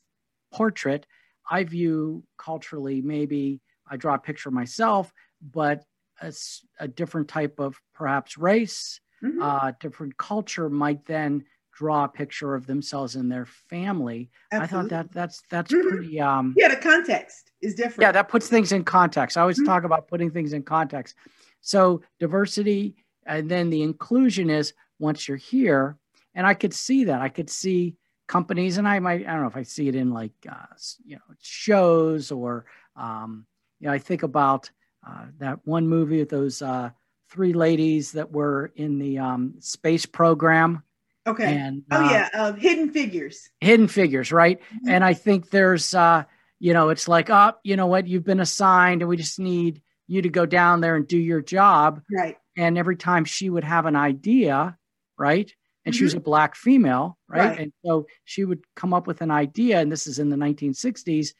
portrait. 0.52 1.06
I 1.50 1.64
view 1.64 2.24
culturally, 2.38 3.02
maybe 3.02 3.60
I 3.88 3.96
draw 3.96 4.14
a 4.14 4.18
picture 4.18 4.48
of 4.48 4.54
myself, 4.54 5.12
but 5.42 5.84
a, 6.20 6.32
a 6.80 6.88
different 6.88 7.28
type 7.28 7.58
of 7.58 7.78
perhaps 7.94 8.38
race, 8.38 9.00
mm-hmm. 9.22 9.42
uh, 9.42 9.72
different 9.80 10.16
culture 10.16 10.68
might 10.70 11.04
then 11.06 11.44
draw 11.76 12.04
a 12.04 12.08
picture 12.08 12.54
of 12.54 12.66
themselves 12.66 13.16
and 13.16 13.30
their 13.30 13.46
family. 13.46 14.30
Absolutely. 14.52 14.64
I 14.64 14.80
thought 14.80 14.90
that 14.90 15.12
that's 15.12 15.42
that's 15.50 15.72
mm-hmm. 15.72 15.88
pretty 15.88 16.20
um 16.20 16.54
yeah, 16.56 16.68
the 16.68 16.76
context 16.76 17.50
is 17.60 17.74
different. 17.74 18.02
Yeah, 18.02 18.12
that 18.12 18.28
puts 18.28 18.48
things 18.48 18.70
in 18.70 18.84
context. 18.84 19.36
I 19.36 19.40
always 19.40 19.58
mm-hmm. 19.58 19.66
talk 19.66 19.84
about 19.84 20.06
putting 20.06 20.30
things 20.30 20.52
in 20.52 20.62
context. 20.62 21.16
So 21.60 22.02
diversity 22.20 22.94
and 23.26 23.50
then 23.50 23.70
the 23.70 23.82
inclusion 23.82 24.50
is 24.50 24.72
once 24.98 25.26
you're 25.26 25.36
here, 25.36 25.96
and 26.34 26.46
I 26.46 26.54
could 26.54 26.74
see 26.74 27.04
that. 27.04 27.20
I 27.20 27.28
could 27.28 27.50
see 27.50 27.96
companies, 28.26 28.78
and 28.78 28.88
I 28.88 28.98
might 28.98 29.26
I 29.26 29.32
don't 29.32 29.42
know 29.42 29.48
if 29.48 29.56
I 29.56 29.62
see 29.62 29.88
it 29.88 29.94
in 29.94 30.12
like 30.12 30.32
uh, 30.48 30.66
you 31.04 31.16
know 31.16 31.22
shows 31.40 32.30
or 32.30 32.66
um, 32.96 33.46
you 33.80 33.88
know 33.88 33.92
I 33.92 33.98
think 33.98 34.22
about 34.22 34.70
uh, 35.06 35.26
that 35.38 35.60
one 35.64 35.88
movie 35.88 36.18
with 36.18 36.30
those 36.30 36.62
uh, 36.62 36.90
three 37.30 37.52
ladies 37.52 38.12
that 38.12 38.30
were 38.32 38.72
in 38.76 38.98
the 38.98 39.18
um, 39.18 39.54
space 39.60 40.06
program 40.06 40.82
Okay. 41.26 41.56
And, 41.56 41.82
oh 41.90 42.04
uh, 42.04 42.10
yeah, 42.10 42.28
uh, 42.34 42.52
Hidden 42.52 42.90
Figures. 42.90 43.48
Hidden 43.60 43.88
Figures, 43.88 44.30
right? 44.30 44.60
Mm-hmm. 44.60 44.88
And 44.90 45.04
I 45.04 45.14
think 45.14 45.50
there's, 45.50 45.94
uh, 45.94 46.24
you 46.58 46.72
know, 46.72 46.90
it's 46.90 47.08
like, 47.08 47.30
oh, 47.30 47.52
you 47.62 47.76
know 47.76 47.86
what, 47.86 48.06
you've 48.06 48.24
been 48.24 48.40
assigned, 48.40 49.02
and 49.02 49.08
we 49.08 49.16
just 49.16 49.38
need 49.38 49.80
you 50.06 50.22
to 50.22 50.28
go 50.28 50.44
down 50.44 50.80
there 50.80 50.96
and 50.96 51.08
do 51.08 51.18
your 51.18 51.40
job. 51.40 52.02
Right. 52.14 52.36
And 52.56 52.76
every 52.76 52.96
time 52.96 53.24
she 53.24 53.48
would 53.48 53.64
have 53.64 53.86
an 53.86 53.96
idea, 53.96 54.76
right? 55.18 55.52
And 55.84 55.92
mm-hmm. 55.92 55.98
she 55.98 56.04
was 56.04 56.12
mm-hmm. 56.12 56.18
a 56.18 56.24
black 56.24 56.56
female, 56.56 57.18
right? 57.28 57.48
right? 57.48 57.58
And 57.60 57.72
so 57.84 58.06
she 58.24 58.44
would 58.44 58.64
come 58.74 58.94
up 58.94 59.06
with 59.06 59.20
an 59.20 59.30
idea, 59.30 59.80
and 59.80 59.90
this 59.90 60.06
is 60.06 60.18
in 60.18 60.30
the 60.30 60.36
1960s. 60.36 61.34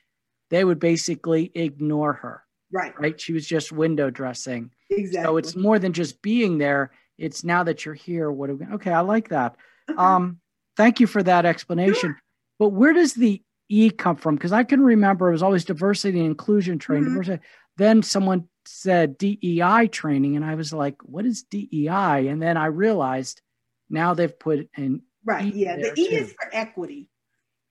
They 0.50 0.64
would 0.64 0.78
basically 0.78 1.50
ignore 1.54 2.12
her. 2.12 2.44
Right. 2.72 2.98
Right. 2.98 3.20
She 3.20 3.32
was 3.32 3.46
just 3.46 3.72
window 3.72 4.10
dressing. 4.10 4.70
Exactly. 4.90 5.24
So 5.24 5.36
it's 5.36 5.56
more 5.56 5.78
than 5.78 5.92
just 5.92 6.20
being 6.22 6.58
there. 6.58 6.90
It's 7.18 7.44
now 7.44 7.62
that 7.62 7.84
you're 7.84 7.94
here. 7.94 8.30
What 8.30 8.48
do 8.48 8.56
we, 8.56 8.66
okay, 8.74 8.90
I 8.90 9.00
like 9.00 9.28
that. 9.28 9.56
Um, 9.96 10.40
thank 10.76 11.00
you 11.00 11.06
for 11.06 11.22
that 11.22 11.46
explanation. 11.46 11.94
Sure. 11.94 12.20
But 12.58 12.70
where 12.70 12.92
does 12.92 13.14
the 13.14 13.42
E 13.68 13.90
come 13.90 14.16
from? 14.16 14.34
Because 14.34 14.52
I 14.52 14.64
can 14.64 14.80
remember 14.80 15.28
it 15.28 15.32
was 15.32 15.42
always 15.42 15.64
diversity 15.64 16.18
and 16.18 16.26
inclusion 16.26 16.78
training. 16.78 17.10
Mm-hmm. 17.10 17.34
Then 17.76 18.02
someone 18.02 18.48
said 18.66 19.18
DEI 19.18 19.88
training, 19.88 20.36
and 20.36 20.44
I 20.44 20.54
was 20.54 20.72
like, 20.72 20.96
"What 21.02 21.26
is 21.26 21.42
DEI?" 21.44 22.28
And 22.28 22.40
then 22.40 22.56
I 22.56 22.66
realized 22.66 23.40
now 23.88 24.14
they've 24.14 24.38
put 24.38 24.68
in 24.76 25.02
right. 25.24 25.54
E 25.54 25.64
yeah, 25.64 25.76
the 25.76 25.92
E 25.96 26.08
too. 26.08 26.16
is 26.16 26.32
for 26.32 26.48
equity. 26.52 27.08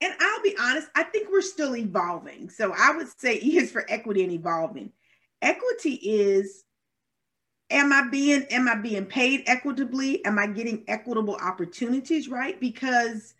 And 0.02 0.14
I'll 0.20 0.42
be 0.42 0.56
honest, 0.60 0.90
I 0.96 1.04
think 1.04 1.30
we're 1.32 1.42
still 1.42 1.76
evolving. 1.78 2.50
So 2.50 2.74
I 2.78 2.96
would 2.96 3.08
say 3.20 3.40
E 3.42 3.58
is 3.58 3.72
for 3.72 3.86
equity 3.90 4.24
and 4.24 4.34
evolving. 4.34 4.92
Equity 5.42 5.94
is 5.94 6.64
am 7.70 7.94
I 7.94 8.08
being 8.10 8.44
am 8.50 8.68
I 8.68 8.76
being 8.76 9.06
paid 9.06 9.44
equitably? 9.48 10.24
Am 10.26 10.38
I 10.40 10.48
getting 10.48 10.84
equitable 10.88 11.36
opportunities, 11.36 12.28
right? 12.28 12.60
Because 12.60 13.34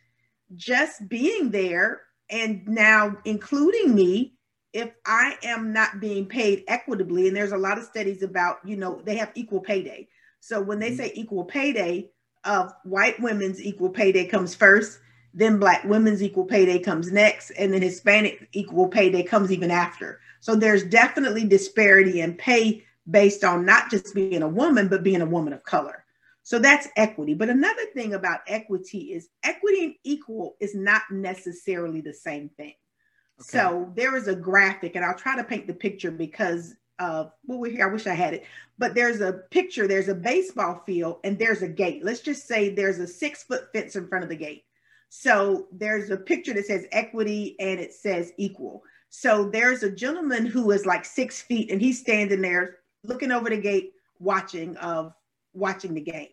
just 0.56 1.08
being 1.10 1.52
there 1.52 2.02
and 2.30 2.68
now 2.68 3.18
including 3.26 3.94
me, 3.94 4.34
if 4.74 4.92
I 5.06 5.38
am 5.44 5.72
not 5.72 6.00
being 6.00 6.26
paid 6.26 6.64
equitably, 6.68 7.28
and 7.28 7.38
there's 7.38 7.52
a 7.52 7.58
lot 7.58 7.78
of 7.78 7.84
studies 7.84 8.24
about, 8.24 8.58
you 8.66 8.76
know, 8.76 9.02
they 9.06 9.16
have 9.18 9.32
equal 9.36 9.60
payday. 9.60 10.08
So 10.40 10.62
when 10.62 10.80
they 10.80 10.90
mm-hmm. 10.90 10.98
say 10.98 11.12
equal 11.14 11.46
pay 11.46 11.74
day, 11.74 12.10
of 12.46 12.74
white 12.84 13.20
women's 13.20 13.62
equal 13.62 13.90
pay 13.90 14.12
day 14.12 14.26
comes 14.26 14.56
first, 14.56 15.00
then 15.34 15.60
black 15.60 15.84
women's 15.84 16.22
equal 16.22 16.46
pay 16.46 16.66
day 16.66 16.80
comes 16.80 17.12
next, 17.12 17.52
and 17.52 17.74
then 17.74 17.82
Hispanic 17.82 18.48
equal 18.54 18.88
pay 18.88 19.10
day 19.10 19.24
comes 19.24 19.52
even 19.52 19.72
after. 19.72 20.20
So 20.40 20.56
there's 20.56 20.84
definitely 20.84 21.46
disparity 21.46 22.22
in 22.22 22.36
pay 22.36 22.84
based 23.10 23.44
on 23.44 23.66
not 23.66 23.90
just 23.90 24.14
being 24.14 24.44
a 24.44 24.48
woman, 24.48 24.88
but 24.88 25.04
being 25.04 25.22
a 25.22 25.26
woman 25.26 25.54
of 25.54 25.64
color. 25.64 26.06
So 26.44 26.60
that's 26.60 26.88
equity. 26.98 27.34
But 27.34 27.50
another 27.50 27.86
thing 27.94 28.14
about 28.14 28.42
equity 28.48 29.14
is 29.14 29.30
equity 29.44 29.86
and 29.86 29.96
equal 30.04 30.56
is 30.60 30.76
not 30.76 31.04
necessarily 31.10 32.02
the 32.02 32.14
same 32.14 32.50
thing. 32.50 32.74
Okay. 33.40 33.58
So 33.58 33.92
there 33.96 34.16
is 34.16 34.28
a 34.28 34.36
graphic, 34.36 34.96
and 34.96 35.04
I'll 35.04 35.16
try 35.16 35.36
to 35.36 35.44
paint 35.44 35.68
the 35.68 35.74
picture 35.74 36.12
because 36.12 36.76
uh, 37.04 37.30
well, 37.46 37.60
we're 37.60 37.72
here. 37.72 37.88
I 37.88 37.92
wish 37.92 38.08
I 38.08 38.14
had 38.14 38.34
it, 38.34 38.46
but 38.78 38.96
there's 38.96 39.20
a 39.20 39.34
picture. 39.52 39.88
There's 39.88 40.08
a 40.08 40.16
baseball 40.16 40.82
field, 40.86 41.20
and 41.26 41.38
there's 41.38 41.62
a 41.62 41.68
gate. 41.68 42.04
Let's 42.04 42.22
just 42.22 42.48
say 42.48 42.70
there's 42.70 43.00
a 43.00 43.08
six 43.08 43.44
foot 43.44 43.72
fence 43.74 43.96
in 43.98 44.08
front 44.08 44.24
of 44.24 44.30
the 44.30 44.38
gate. 44.38 44.64
So 45.10 45.68
there's 45.72 46.10
a 46.10 46.18
picture 46.18 46.54
that 46.54 46.66
says 46.66 46.88
equity 46.92 47.56
and 47.60 47.80
it 47.80 47.94
says 47.94 48.32
equal. 48.38 48.84
So 49.10 49.50
there's 49.50 49.84
a 49.84 49.92
gentleman 49.92 50.46
who 50.46 50.72
is 50.72 50.86
like 50.86 51.06
six 51.06 51.42
feet, 51.42 51.70
and 51.70 51.82
he's 51.82 52.00
standing 52.00 52.42
there 52.42 52.78
looking 53.04 53.32
over 53.32 53.50
the 53.50 53.58
gate, 53.58 53.92
watching 54.20 54.78
of 54.78 55.14
watching 55.54 55.94
the 55.94 56.02
game. 56.02 56.30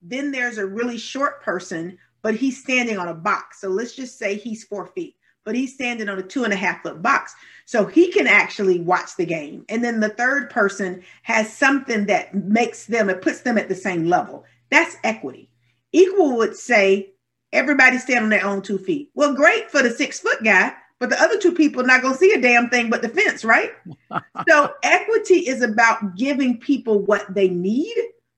Then 0.00 0.32
there's 0.32 0.58
a 0.58 0.66
really 0.66 0.98
short 0.98 1.42
person, 1.42 1.98
but 2.22 2.34
he's 2.34 2.60
standing 2.60 2.98
on 2.98 3.08
a 3.08 3.14
box. 3.14 3.60
So 3.60 3.68
let's 3.68 3.94
just 3.94 4.18
say 4.18 4.36
he's 4.36 4.64
four 4.64 4.86
feet, 4.86 5.16
but 5.44 5.54
he's 5.54 5.74
standing 5.74 6.08
on 6.08 6.18
a 6.18 6.22
two 6.22 6.44
and 6.44 6.52
a 6.52 6.56
half 6.56 6.82
foot 6.82 7.02
box. 7.02 7.34
So 7.66 7.86
he 7.86 8.10
can 8.10 8.26
actually 8.26 8.80
watch 8.80 9.16
the 9.16 9.26
game. 9.26 9.64
And 9.68 9.84
then 9.84 10.00
the 10.00 10.10
third 10.10 10.50
person 10.50 11.02
has 11.22 11.52
something 11.52 12.06
that 12.06 12.34
makes 12.34 12.86
them, 12.86 13.08
it 13.08 13.22
puts 13.22 13.40
them 13.40 13.56
at 13.58 13.68
the 13.68 13.74
same 13.74 14.08
level. 14.08 14.44
That's 14.70 14.96
equity. 15.04 15.50
Equal 15.92 16.36
would 16.36 16.56
say 16.56 17.12
everybody 17.52 17.98
stand 17.98 18.24
on 18.24 18.30
their 18.30 18.44
own 18.44 18.62
two 18.62 18.78
feet. 18.78 19.10
Well, 19.14 19.34
great 19.34 19.70
for 19.70 19.82
the 19.82 19.90
six 19.90 20.20
foot 20.20 20.42
guy, 20.42 20.72
but 20.98 21.10
the 21.10 21.20
other 21.20 21.38
two 21.38 21.52
people 21.52 21.82
are 21.82 21.86
not 21.86 22.02
going 22.02 22.14
to 22.14 22.20
see 22.20 22.32
a 22.32 22.40
damn 22.40 22.68
thing 22.68 22.90
but 22.90 23.02
the 23.02 23.08
fence, 23.08 23.44
right? 23.44 23.70
so 24.48 24.74
equity 24.82 25.46
is 25.48 25.62
about 25.62 26.16
giving 26.16 26.58
people 26.58 27.00
what 27.00 27.32
they 27.32 27.48
need, 27.48 27.94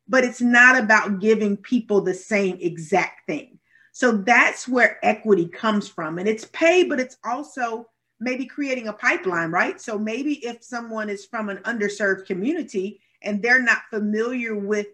but 0.09 0.25
it's 0.25 0.41
not 0.41 0.79
about 0.79 1.21
giving 1.21 1.57
people 1.57 2.01
the 2.01 2.15
same 2.15 2.59
exact 2.61 3.27
thing. 3.27 3.59
So 3.97 4.12
that's 4.12 4.69
where 4.69 4.99
equity 5.03 5.49
comes 5.49 5.88
from. 5.88 6.19
And 6.19 6.29
it's 6.29 6.45
pay, 6.53 6.85
but 6.85 7.00
it's 7.00 7.17
also 7.25 7.87
maybe 8.21 8.45
creating 8.45 8.88
a 8.88 8.93
pipeline, 8.93 9.50
right? 9.50 9.81
So 9.81 9.99
maybe 9.99 10.35
if 10.45 10.62
someone 10.62 11.09
is 11.09 11.25
from 11.25 11.49
an 11.49 11.57
underserved 11.65 12.26
community 12.26 13.00
and 13.23 13.43
they're 13.43 13.62
not 13.62 13.88
familiar 13.88 14.55
with 14.55 14.88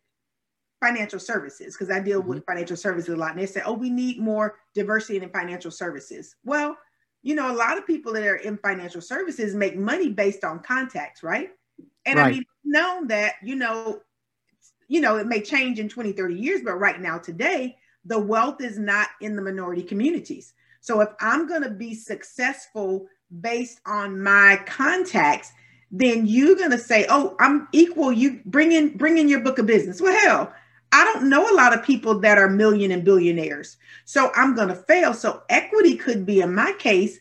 financial 0.80 1.18
services, 1.18 1.75
because 1.75 1.90
I 1.90 1.99
deal 1.99 2.21
mm-hmm. 2.21 2.28
with 2.28 2.47
financial 2.47 2.76
services 2.76 3.12
a 3.12 3.16
lot, 3.16 3.32
and 3.32 3.40
they 3.40 3.47
say, 3.47 3.61
oh, 3.66 3.73
we 3.73 3.90
need 3.90 4.21
more 4.21 4.61
diversity 4.73 5.21
in 5.21 5.28
financial 5.30 5.73
services. 5.73 6.37
Well, 6.44 6.78
you 7.25 7.35
know, 7.35 7.50
a 7.50 7.59
lot 7.59 7.78
of 7.78 7.85
people 7.85 8.12
that 8.12 8.23
are 8.23 8.37
in 8.37 8.56
financial 8.59 9.00
services 9.00 9.52
make 9.52 9.76
money 9.76 10.11
based 10.11 10.44
on 10.44 10.61
contacts, 10.61 11.25
right? 11.25 11.50
And 12.06 12.21
right. 12.21 12.26
I 12.26 12.30
mean, 12.30 12.44
known 12.62 13.09
that, 13.09 13.35
you 13.42 13.56
know, 13.56 13.99
you 14.87 15.00
know, 15.00 15.16
it 15.16 15.26
may 15.26 15.40
change 15.40 15.80
in 15.80 15.88
20, 15.88 16.12
30 16.12 16.37
years, 16.37 16.61
but 16.64 16.76
right 16.76 17.00
now, 17.00 17.18
today, 17.18 17.78
the 18.04 18.18
wealth 18.18 18.61
is 18.61 18.78
not 18.78 19.09
in 19.21 19.37
the 19.37 19.42
minority 19.42 19.82
communities. 19.82 20.54
So 20.80 21.00
if 21.00 21.09
I'm 21.21 21.47
going 21.47 21.62
to 21.62 21.71
be 21.71 21.94
successful 21.94 23.06
based 23.40 23.80
on 23.87 24.23
my 24.23 24.61
contacts, 24.66 25.52
then 25.90 26.26
you're 26.26 26.56
going 26.56 26.71
to 26.71 26.78
say, 26.78 27.06
"Oh, 27.09 27.37
I'm 27.38 27.68
equal. 27.73 28.12
You 28.12 28.40
bring 28.44 28.73
in 28.73 28.97
bring 28.97 29.18
in 29.18 29.28
your 29.28 29.40
book 29.40 29.59
of 29.59 29.66
business." 29.66 30.00
Well, 30.00 30.18
hell, 30.18 30.52
I 30.92 31.04
don't 31.04 31.28
know 31.28 31.50
a 31.50 31.56
lot 31.56 31.76
of 31.76 31.85
people 31.85 32.18
that 32.21 32.38
are 32.38 32.50
million 32.50 32.90
and 32.90 33.04
billionaires. 33.04 33.76
So 34.04 34.30
I'm 34.35 34.54
going 34.54 34.68
to 34.68 34.75
fail. 34.75 35.14
So 35.14 35.42
equity 35.49 35.97
could 35.97 36.26
be, 36.26 36.40
in 36.40 36.54
my 36.54 36.73
case, 36.78 37.18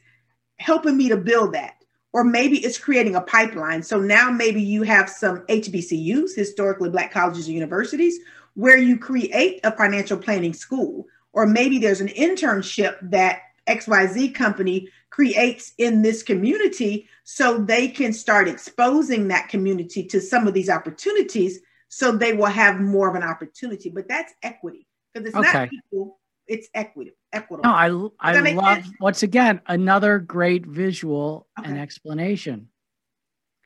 helping 0.57 0.97
me 0.97 1.09
to 1.09 1.17
build 1.17 1.53
that. 1.53 1.75
Or 2.13 2.25
maybe 2.25 2.57
it's 2.57 2.77
creating 2.77 3.15
a 3.15 3.21
pipeline. 3.21 3.81
So 3.83 3.97
now 3.97 4.29
maybe 4.29 4.61
you 4.61 4.83
have 4.83 5.09
some 5.09 5.45
HBCUs, 5.47 6.35
historically 6.35 6.89
Black 6.89 7.11
colleges 7.11 7.45
and 7.45 7.55
universities, 7.55 8.19
where 8.61 8.77
you 8.77 8.95
create 8.95 9.59
a 9.63 9.75
financial 9.75 10.15
planning 10.15 10.53
school. 10.53 11.07
Or 11.33 11.47
maybe 11.47 11.79
there's 11.79 11.99
an 11.99 12.09
internship 12.09 12.95
that 13.01 13.39
XYZ 13.67 14.35
company 14.35 14.87
creates 15.09 15.73
in 15.79 16.03
this 16.03 16.21
community 16.21 17.09
so 17.23 17.57
they 17.57 17.87
can 17.87 18.13
start 18.13 18.47
exposing 18.47 19.29
that 19.29 19.49
community 19.49 20.03
to 20.03 20.21
some 20.21 20.47
of 20.47 20.53
these 20.53 20.69
opportunities 20.69 21.59
so 21.87 22.11
they 22.11 22.33
will 22.33 22.45
have 22.45 22.79
more 22.79 23.09
of 23.09 23.15
an 23.15 23.23
opportunity. 23.23 23.89
But 23.89 24.07
that's 24.07 24.31
equity 24.43 24.85
because 25.11 25.29
it's 25.29 25.35
okay. 25.35 25.53
not 25.53 25.69
equal, 25.73 26.19
it's 26.45 26.67
equity. 26.75 27.13
Equitable. 27.33 27.67
No, 27.67 28.11
I 28.19 28.33
I 28.33 28.51
love 28.51 28.83
sense? 28.83 28.95
once 28.99 29.23
again 29.23 29.59
another 29.65 30.19
great 30.19 30.67
visual 30.67 31.47
okay. 31.57 31.67
and 31.67 31.79
explanation. 31.79 32.69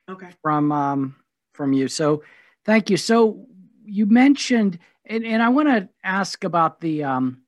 Okay. 0.10 0.30
From 0.42 0.72
um 0.72 1.18
from 1.54 1.74
you. 1.74 1.90
So 1.90 2.24
thank 2.64 2.90
you. 2.90 2.96
So 2.96 3.48
you 3.86 4.06
mentioned 4.06 4.80
and, 5.06 5.24
and 5.26 5.42
I 5.42 5.50
want 5.50 5.68
to 5.68 5.90
ask 6.04 6.44
about 6.44 6.82
the 6.82 7.04
um 7.04 7.42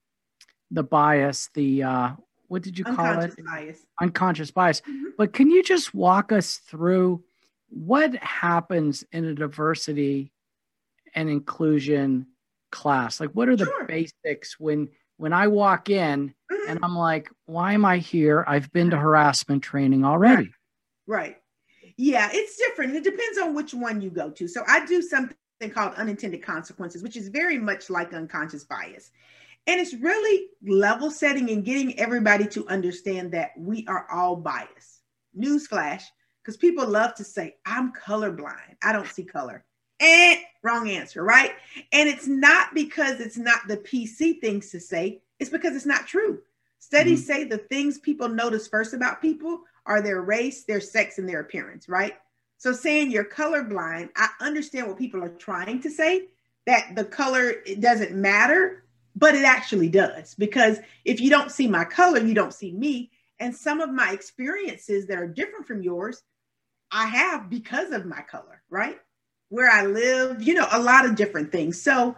the 0.72 0.84
bias, 0.84 1.50
the 1.54 1.84
uh 1.84 2.12
what 2.48 2.62
did 2.62 2.78
you 2.78 2.86
call 2.86 3.20
it? 3.20 3.36
Bias. 3.46 3.86
Unconscious 4.02 4.52
bias. 4.52 4.82
Mm-hmm. 4.82 5.10
But 5.18 5.34
can 5.34 5.50
you 5.50 5.64
just 5.64 5.94
walk 5.94 6.32
us 6.32 6.58
through 6.58 7.24
what 7.70 8.16
happens 8.16 9.04
in 9.12 9.26
a 9.26 9.34
diversity 9.34 10.32
and 11.14 11.30
inclusion 11.30 12.28
class? 12.72 13.20
Like, 13.20 13.32
what 13.32 13.50
are 13.50 13.58
the 13.58 13.66
sure. 13.66 13.86
basics 13.86 14.60
when 14.60 14.90
when 15.18 15.34
I 15.34 15.48
walk 15.48 15.90
in 15.90 16.30
mm-hmm. 16.30 16.70
and 16.70 16.80
I'm 16.84 16.96
like, 16.96 17.30
why 17.46 17.74
am 17.74 17.84
I 17.84 17.98
here? 17.98 18.46
I've 18.48 18.72
been 18.72 18.92
to 18.92 18.98
harassment 18.98 19.64
training 19.64 20.06
already. 20.06 20.52
Right. 21.06 21.36
right. 21.36 21.38
Yeah, 21.98 22.30
it's 22.32 22.58
different. 22.58 22.96
It 22.96 23.04
depends 23.04 23.40
on 23.40 23.56
which 23.56 23.74
one 23.74 24.02
you 24.02 24.12
go 24.12 24.30
to. 24.30 24.48
So 24.48 24.64
I 24.68 24.86
do 24.86 25.02
something 25.02 25.36
called 25.74 25.96
unintended 25.96 26.44
consequences, 26.44 27.04
which 27.04 27.18
is 27.18 27.30
very 27.30 27.58
much 27.58 27.90
like 27.90 28.14
unconscious 28.14 28.64
bias. 28.64 29.12
And 29.66 29.80
it's 29.82 29.94
really 29.94 30.48
level 30.66 31.12
setting 31.12 31.50
and 31.50 31.66
getting 31.66 32.00
everybody 32.00 32.48
to 32.48 32.68
understand 32.68 33.32
that 33.34 33.52
we 33.58 33.86
are 33.88 34.08
all 34.12 34.36
biased. 34.36 35.02
Newsflash, 35.38 36.04
because 36.42 36.58
people 36.58 36.88
love 36.88 37.16
to 37.16 37.24
say, 37.24 37.56
I'm 37.66 37.92
colorblind. 37.92 38.78
I 38.82 38.94
don't 38.94 39.08
see 39.08 39.24
color. 39.24 39.66
And 40.00 40.40
wrong 40.64 40.90
answer, 40.90 41.24
right? 41.24 41.52
And 41.92 42.08
it's 42.08 42.28
not 42.28 42.74
because 42.74 43.20
it's 43.20 43.38
not 43.38 43.68
the 43.68 43.78
PC 43.78 44.40
things 44.40 44.70
to 44.72 44.80
say, 44.80 45.22
it's 45.40 45.50
because 45.50 45.76
it's 45.76 45.86
not 45.86 46.08
true. 46.08 46.40
Studies 46.80 47.22
mm-hmm. 47.24 47.34
say 47.34 47.44
the 47.44 47.58
things 47.58 47.98
people 47.98 48.30
notice 48.30 48.68
first 48.68 48.94
about 48.94 49.22
people 49.22 49.62
are 49.86 50.02
their 50.02 50.22
race, 50.22 50.64
their 50.64 50.82
sex, 50.82 51.18
and 51.18 51.28
their 51.28 51.40
appearance, 51.40 51.90
right? 51.90 52.14
So 52.58 52.74
saying 52.74 53.12
you're 53.12 53.26
colorblind, 53.26 54.10
I 54.16 54.30
understand 54.42 54.88
what 54.88 54.98
people 54.98 55.24
are 55.24 55.30
trying 55.30 55.82
to 55.82 55.90
say, 55.90 56.28
that 56.66 56.96
the 56.96 57.06
color 57.06 57.56
doesn't 57.80 58.14
matter, 58.14 58.84
but 59.16 59.36
it 59.36 59.46
actually 59.46 59.90
does 59.90 60.36
because 60.36 60.80
if 61.06 61.22
you 61.22 61.30
don't 61.30 61.52
see 61.52 61.68
my 61.68 61.86
color, 61.86 62.20
you 62.20 62.34
don't 62.34 62.54
see 62.54 62.72
me. 62.72 63.10
And 63.40 63.56
some 63.56 63.80
of 63.80 63.92
my 63.92 64.12
experiences 64.12 65.08
that 65.08 65.18
are 65.18 65.28
different 65.28 65.66
from 65.68 65.82
yours, 65.82 66.24
I 66.92 67.08
have 67.08 67.50
because 67.50 67.92
of 67.92 68.06
my 68.06 68.22
color, 68.22 68.62
right? 68.70 68.98
Where 69.50 69.72
I 69.72 69.86
live, 69.86 70.42
you 70.42 70.56
know, 70.56 70.68
a 70.72 70.80
lot 70.80 71.06
of 71.06 71.16
different 71.16 71.52
things. 71.52 71.82
So, 71.82 72.16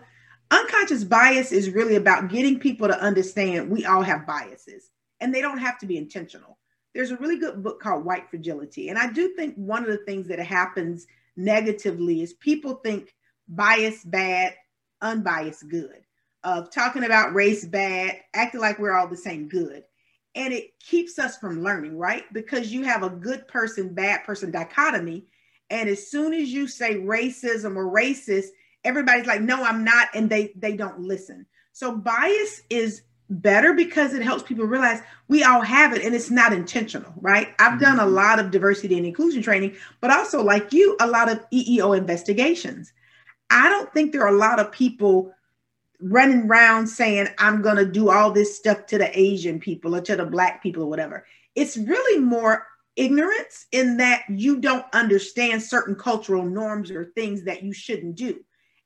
unconscious 0.52 1.04
bias 1.04 1.52
is 1.52 1.70
really 1.70 1.96
about 1.96 2.30
getting 2.30 2.60
people 2.60 2.88
to 2.88 3.00
understand 3.00 3.70
we 3.70 3.86
all 3.86 4.02
have 4.02 4.26
biases 4.26 4.90
and 5.20 5.34
they 5.34 5.42
don't 5.42 5.60
have 5.60 5.78
to 5.80 5.86
be 5.86 5.98
intentional. 5.98 6.49
There's 6.94 7.12
a 7.12 7.18
really 7.18 7.38
good 7.38 7.64
book 7.64 7.80
called 7.82 8.06
White 8.06 8.30
Fragility. 8.30 8.90
And 8.90 8.98
I 8.98 9.12
do 9.12 9.36
think 9.36 9.56
one 9.56 9.84
of 9.84 9.90
the 9.90 10.04
things 10.06 10.28
that 10.28 10.40
happens 10.40 11.06
negatively 11.36 12.22
is 12.22 12.34
people 12.34 12.76
think 12.76 13.14
bias 13.48 14.04
bad, 14.04 14.56
unbiased 15.02 15.70
good, 15.70 16.04
of 16.44 16.72
talking 16.72 17.04
about 17.04 17.34
race 17.34 17.66
bad, 17.66 18.20
acting 18.34 18.62
like 18.62 18.80
we're 18.80 18.94
all 18.94 19.08
the 19.08 19.18
same 19.18 19.48
good. 19.48 19.84
And 20.36 20.54
it 20.54 20.80
keeps 20.80 21.20
us 21.20 21.38
from 21.38 21.64
learning, 21.64 21.98
right? 21.98 22.24
Because 22.34 22.72
you 22.72 22.84
have 22.84 23.04
a 23.04 23.10
good 23.10 23.48
person, 23.48 23.94
bad 23.94 24.24
person 24.24 24.52
dichotomy. 24.52 25.26
And 25.70 25.90
as 25.90 26.10
soon 26.10 26.34
as 26.34 26.50
you 26.50 26.68
say 26.68 26.96
racism 26.96 27.76
or 27.76 27.92
racist, 27.94 28.48
everybody's 28.84 29.26
like, 29.28 29.42
no, 29.42 29.64
I'm 29.64 29.84
not. 29.84 30.10
And 30.14 30.30
they 30.30 30.54
they 30.56 30.76
don't 30.76 31.02
listen. 31.02 31.46
So 31.72 31.96
bias 31.96 32.62
is 32.70 33.04
better 33.30 33.74
because 33.74 34.14
it 34.14 34.24
helps 34.24 34.44
people 34.44 34.66
realize 34.66 35.02
we 35.28 35.44
all 35.44 35.62
have 35.62 35.94
it 35.94 36.04
and 36.04 36.16
it's 36.16 36.32
not 36.32 36.52
intentional, 36.54 37.14
right? 37.22 37.50
I've 37.60 37.74
mm-hmm. 37.74 37.82
done 37.82 38.00
a 38.00 38.06
lot 38.06 38.40
of 38.40 38.52
diversity 38.52 38.98
and 38.98 39.06
inclusion 39.06 39.42
training, 39.42 39.76
but 40.02 40.12
also 40.12 40.44
like 40.44 40.74
you, 40.74 40.98
a 41.00 41.08
lot 41.08 41.30
of 41.32 41.40
EEO 41.52 41.98
investigations. 41.98 42.92
I 43.50 43.70
don't 43.70 43.92
think 43.94 44.12
there 44.12 44.24
are 44.24 44.34
a 44.34 44.38
lot 44.38 44.60
of 44.60 44.72
people 44.72 45.34
running 46.00 46.48
around 46.48 46.88
saying, 46.88 47.28
I'm 47.38 47.62
going 47.62 47.78
to 47.78 47.86
do 47.86 48.10
all 48.10 48.32
this 48.32 48.56
stuff 48.56 48.86
to 48.88 48.98
the 48.98 49.20
Asian 49.20 49.60
people 49.60 49.96
or 49.96 50.02
to 50.02 50.16
the 50.16 50.26
Black 50.26 50.64
people 50.64 50.84
or 50.84 50.90
whatever. 50.90 51.26
It's 51.56 51.78
really 51.78 52.22
more 52.22 52.66
ignorance 52.96 53.66
in 53.72 53.98
that 53.98 54.24
you 54.30 54.60
don't 54.60 54.86
understand 54.94 55.62
certain 55.62 55.96
cultural 55.96 56.46
norms 56.46 56.92
or 56.92 57.06
things 57.16 57.44
that 57.44 57.64
you 57.64 57.74
shouldn't 57.74 58.16
do. 58.16 58.40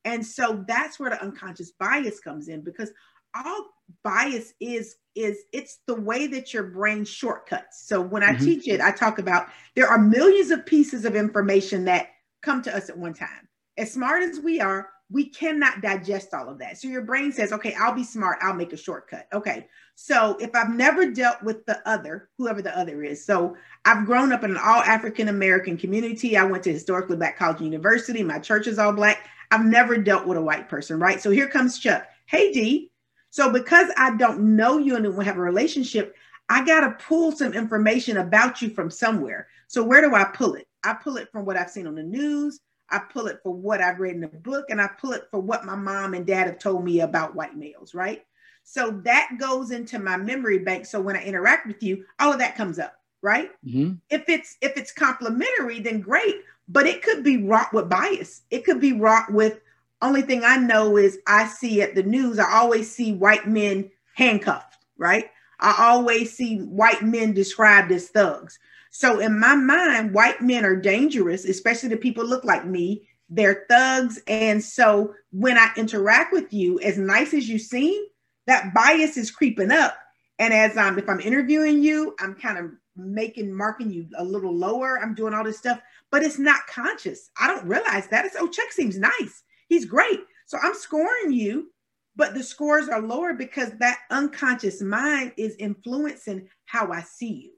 And 0.06 0.26
so 0.26 0.64
that's 0.68 1.00
where 1.00 1.10
the 1.10 1.22
unconscious 1.22 1.72
bias 1.72 2.20
comes 2.20 2.48
in 2.48 2.62
because 2.62 2.92
all 3.36 3.66
bias 4.04 4.54
is 4.60 4.96
is 5.16 5.44
it's 5.52 5.80
the 5.86 6.00
way 6.00 6.28
that 6.28 6.54
your 6.54 6.64
brain 6.64 7.06
shortcuts. 7.06 7.88
So 7.88 8.02
when 8.02 8.24
I 8.24 8.34
mm-hmm. 8.34 8.46
teach 8.46 8.68
it, 8.68 8.82
I 8.82 8.92
talk 8.92 9.20
about 9.20 9.48
there 9.76 9.88
are 9.88 10.00
millions 10.00 10.52
of 10.52 10.66
pieces 10.66 11.06
of 11.06 11.16
information 11.16 11.86
that 11.86 12.10
come 12.42 12.62
to 12.64 12.76
us 12.76 12.90
at 12.90 12.98
one 12.98 13.14
time. 13.14 13.48
As 13.78 13.92
smart 13.92 14.24
as 14.24 14.40
we 14.40 14.60
are, 14.60 14.90
we 15.12 15.30
cannot 15.30 15.82
digest 15.82 16.34
all 16.34 16.50
of 16.50 16.58
that. 16.58 16.80
So 16.80 16.88
your 16.88 17.04
brain 17.04 17.32
says, 17.32 17.54
okay, 17.54 17.76
I'll 17.80 17.94
be 17.94 18.04
smart, 18.04 18.40
I'll 18.42 18.56
make 18.56 18.74
a 18.74 18.78
shortcut. 18.78 19.28
Okay. 19.32 19.68
So 19.96 20.36
if 20.40 20.56
I've 20.56 20.72
never 20.74 21.12
dealt 21.12 21.44
with 21.44 21.66
the 21.68 21.88
other, 21.88 22.30
whoever 22.40 22.64
the 22.64 22.76
other 22.76 23.04
is, 23.04 23.24
so 23.24 23.56
I've 23.86 24.08
grown 24.08 24.34
up 24.34 24.44
in 24.44 24.52
an 24.52 24.58
all 24.58 24.82
African 24.82 25.28
American 25.28 25.78
community. 25.78 26.36
I 26.36 26.46
went 26.46 26.64
to 26.64 26.74
historically 26.74 27.18
black 27.18 27.38
college 27.38 27.58
and 27.58 27.68
university. 27.68 28.24
My 28.24 28.40
church 28.40 28.66
is 28.66 28.80
all 28.80 28.92
black. 28.92 29.30
I've 29.52 29.66
never 29.66 29.98
dealt 29.98 30.26
with 30.26 30.38
a 30.38 30.42
white 30.42 30.68
person, 30.68 31.00
right? 31.00 31.22
So 31.22 31.30
here 31.30 31.48
comes 31.48 31.78
Chuck. 31.78 32.08
Hey, 32.26 32.52
Dee, 32.52 32.92
so 33.34 33.52
because 33.52 33.90
I 33.98 34.16
don't 34.16 34.56
know 34.56 34.78
you 34.78 34.96
and 34.96 35.18
we 35.18 35.26
have 35.26 35.38
a 35.38 35.42
relationship, 35.42 36.16
I 36.50 36.64
got 36.64 36.82
to 36.82 37.04
pull 37.04 37.32
some 37.32 37.52
information 37.54 38.18
about 38.18 38.62
you 38.62 38.70
from 38.70 38.92
somewhere. 38.92 39.48
So 39.66 39.84
where 39.84 40.02
do 40.08 40.14
I 40.14 40.26
pull 40.26 40.54
it? 40.54 40.68
I 40.84 40.94
pull 40.94 41.18
it 41.18 41.32
from 41.32 41.44
what 41.44 41.58
I've 41.58 41.72
seen 41.72 41.88
on 41.88 41.96
the 41.96 42.04
news. 42.04 42.60
I 42.92 43.00
pull 43.00 43.26
it 43.26 43.40
for 43.42 43.52
what 43.52 43.82
I've 43.82 44.00
read 44.00 44.16
in 44.16 44.24
a 44.24 44.28
book, 44.28 44.66
and 44.70 44.80
I 44.80 44.88
pull 45.02 45.14
it 45.14 45.24
for 45.32 45.40
what 45.40 45.66
my 45.66 45.76
mom 45.76 46.14
and 46.14 46.28
dad 46.28 46.46
have 46.46 46.60
told 46.60 46.86
me 46.86 47.00
about 47.00 47.34
white 47.34 47.58
males, 47.58 47.96
right? 47.96 48.24
So 48.64 49.02
that 49.04 49.32
goes 49.40 49.72
into 49.72 49.98
my 49.98 50.16
memory 50.16 50.60
bank. 50.60 50.86
So 50.86 51.02
when 51.02 51.16
I 51.16 51.24
interact 51.24 51.66
with 51.66 51.82
you, 51.82 52.06
all 52.20 52.34
of 52.34 52.38
that 52.38 52.56
comes 52.56 52.78
up, 52.78 53.02
right? 53.24 53.50
Mm-hmm. 53.66 53.94
If 54.12 54.26
it's 54.28 54.58
if 54.62 54.78
it's 54.78 54.92
complimentary, 54.92 55.80
then 55.80 56.02
great. 56.02 56.36
But 56.68 56.86
it 56.86 57.02
could 57.02 57.24
be 57.24 57.38
wrought 57.38 57.74
with 57.74 57.90
bias. 57.90 58.44
It 58.52 58.64
could 58.64 58.80
be 58.80 58.94
wrought 58.94 59.34
with 59.34 59.60
only 60.04 60.22
thing 60.22 60.44
I 60.44 60.58
know 60.58 60.98
is 60.98 61.20
I 61.28 61.48
see 61.48 61.82
at 61.82 61.96
the 61.96 62.04
news, 62.04 62.40
I 62.40 62.52
always 62.52 62.94
see 62.94 63.14
white 63.14 63.48
men 63.48 63.90
handcuffed, 64.16 64.78
right? 64.98 65.30
I 65.60 65.76
always 65.80 66.36
see 66.36 66.60
white 66.60 67.02
men 67.02 67.34
described 67.34 67.92
as 67.92 68.10
thugs. 68.10 68.60
So 68.92 69.20
in 69.20 69.40
my 69.40 69.56
mind, 69.56 70.14
white 70.14 70.42
men 70.42 70.66
are 70.66 70.76
dangerous, 70.76 71.46
especially 71.46 71.90
the 71.90 71.98
people 71.98 72.26
look 72.26 72.44
like 72.44 72.66
me. 72.66 73.08
They're 73.30 73.66
thugs. 73.70 74.22
And 74.28 74.64
so 74.64 75.16
when 75.32 75.58
I 75.58 75.72
interact 75.76 76.34
with 76.34 76.54
you, 76.54 76.80
as 76.82 76.98
nice 76.98 77.34
as 77.34 77.50
you 77.50 77.58
seem, 77.58 78.04
that 78.46 78.74
bias 78.74 79.18
is 79.18 79.32
creeping 79.32 79.72
up. 79.72 79.96
And 80.38 80.54
as 80.54 80.78
I'm, 80.78 81.00
if 81.00 81.10
I'm 81.10 81.20
interviewing 81.20 81.82
you, 81.82 82.16
I'm 82.20 82.36
kind 82.36 82.58
of 82.58 82.72
making, 82.96 83.54
marking 83.54 83.90
you 83.90 84.08
a 84.18 84.24
little 84.24 84.56
lower. 84.56 85.00
I'm 85.00 85.16
doing 85.16 85.34
all 85.34 85.44
this 85.44 85.58
stuff, 85.58 85.80
but 86.12 86.22
it's 86.22 86.38
not 86.38 86.68
conscious. 86.68 87.32
I 87.40 87.48
don't 87.48 87.68
realize 87.68 88.08
that. 88.10 88.26
It's, 88.26 88.36
oh, 88.38 88.48
Chuck 88.48 88.72
seems 88.72 88.98
nice. 88.98 89.44
He's 89.74 89.86
great. 89.86 90.20
So 90.46 90.60
I'm 90.62 90.76
scoring 90.76 91.32
you, 91.32 91.72
but 92.16 92.36
the 92.36 92.44
scores 92.44 92.90
are 92.90 93.02
lower 93.02 93.34
because 93.34 93.72
that 93.80 93.98
unconscious 94.12 94.84
mind 94.84 95.34
is 95.36 95.56
influencing 95.58 96.48
how 96.66 96.92
I 96.92 97.02
see 97.02 97.34
you. 97.34 97.52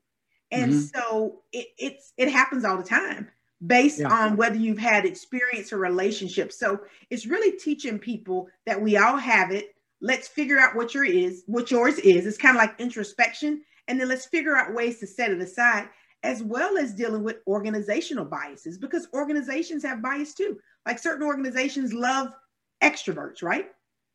And 0.49 0.71
mm-hmm. 0.71 0.97
so 0.97 1.41
it, 1.51 1.67
it's 1.78 2.13
it 2.17 2.30
happens 2.30 2.63
all 2.63 2.78
the 2.78 2.84
time 2.84 3.28
based 3.67 3.99
yeah. 3.99 4.13
on 4.13 4.38
whether 4.38 4.56
you've 4.56 4.78
had 4.78 5.06
experience 5.06 5.73
or 5.73 5.78
relationship. 5.78 6.54
So 6.54 6.80
it's 7.10 7.25
really 7.25 7.58
teaching 7.58 7.99
people 7.99 8.47
that 8.65 8.82
we 8.82 8.95
all 8.95 9.17
have 9.17 9.51
it. 9.51 9.75
Let's 9.99 10.30
figure 10.30 10.60
out 10.60 10.75
what 10.75 10.93
your 10.93 11.04
is, 11.04 11.43
what 11.47 11.69
yours 11.69 11.99
is. 11.99 12.25
It's 12.25 12.38
kind 12.38 12.56
of 12.56 12.62
like 12.62 12.80
introspection. 12.80 13.62
And 13.89 13.99
then 13.99 14.08
let's 14.08 14.25
figure 14.25 14.56
out 14.56 14.73
ways 14.73 14.99
to 14.99 15.08
set 15.08 15.32
it 15.32 15.41
aside, 15.41 15.89
as 16.23 16.41
well 16.41 16.78
as 16.78 16.93
dealing 16.93 17.23
with 17.23 17.38
organizational 17.45 18.25
biases, 18.25 18.78
because 18.78 19.10
organizations 19.13 19.84
have 19.84 20.01
bias 20.01 20.34
too. 20.34 20.58
Like 20.86 21.00
certain 21.00 21.26
organizations 21.26 21.93
love 21.93 22.34
extroverts, 22.82 23.41
right? 23.41 23.67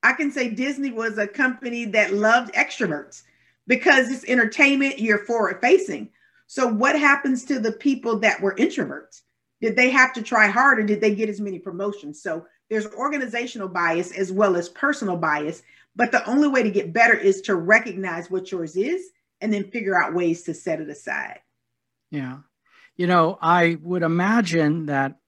I 0.03 0.13
can 0.13 0.31
say 0.31 0.51
Disney 0.51 0.91
was 0.91 1.19
a 1.19 1.27
company 1.27 1.85
that 1.87 2.15
loved 2.15 2.55
extroverts 2.55 3.23
because 3.67 4.11
it's 4.11 4.25
entertainment, 4.25 4.99
you're 4.99 5.25
forward 5.25 5.61
facing. 5.61 6.11
So, 6.47 6.67
what 6.67 6.99
happens 6.99 7.45
to 7.45 7.61
the 7.61 7.73
people 7.73 8.19
that 8.21 8.41
were 8.41 8.57
introverts? 8.57 9.21
Did 9.61 9.77
they 9.77 9.91
have 9.91 10.13
to 10.15 10.23
try 10.23 10.49
harder? 10.49 10.83
Did 10.83 11.01
they 11.01 11.15
get 11.15 11.29
as 11.29 11.41
many 11.41 11.59
promotions? 11.59 12.23
So, 12.23 12.47
there's 12.71 12.87
organizational 12.87 13.69
bias 13.69 14.13
as 14.13 14.33
well 14.33 14.57
as 14.57 14.69
personal 14.69 15.17
bias. 15.17 15.63
But 15.95 16.13
the 16.13 16.29
only 16.29 16.49
way 16.49 16.63
to 16.63 16.71
get 16.71 16.93
better 16.93 17.15
is 17.15 17.43
to 17.43 17.57
recognize 17.57 18.31
what 18.31 18.51
yours 18.51 18.77
is 18.77 19.11
and 19.41 19.53
then 19.53 19.71
figure 19.71 20.01
out 20.01 20.15
ways 20.15 20.43
to 20.45 20.55
set 20.55 20.81
it 20.81 20.89
aside. 20.89 21.41
Yeah. 22.11 22.39
You 22.97 23.07
know, 23.07 23.39
I 23.41 23.79
would 23.81 24.03
imagine 24.03 24.87
that 24.87 25.20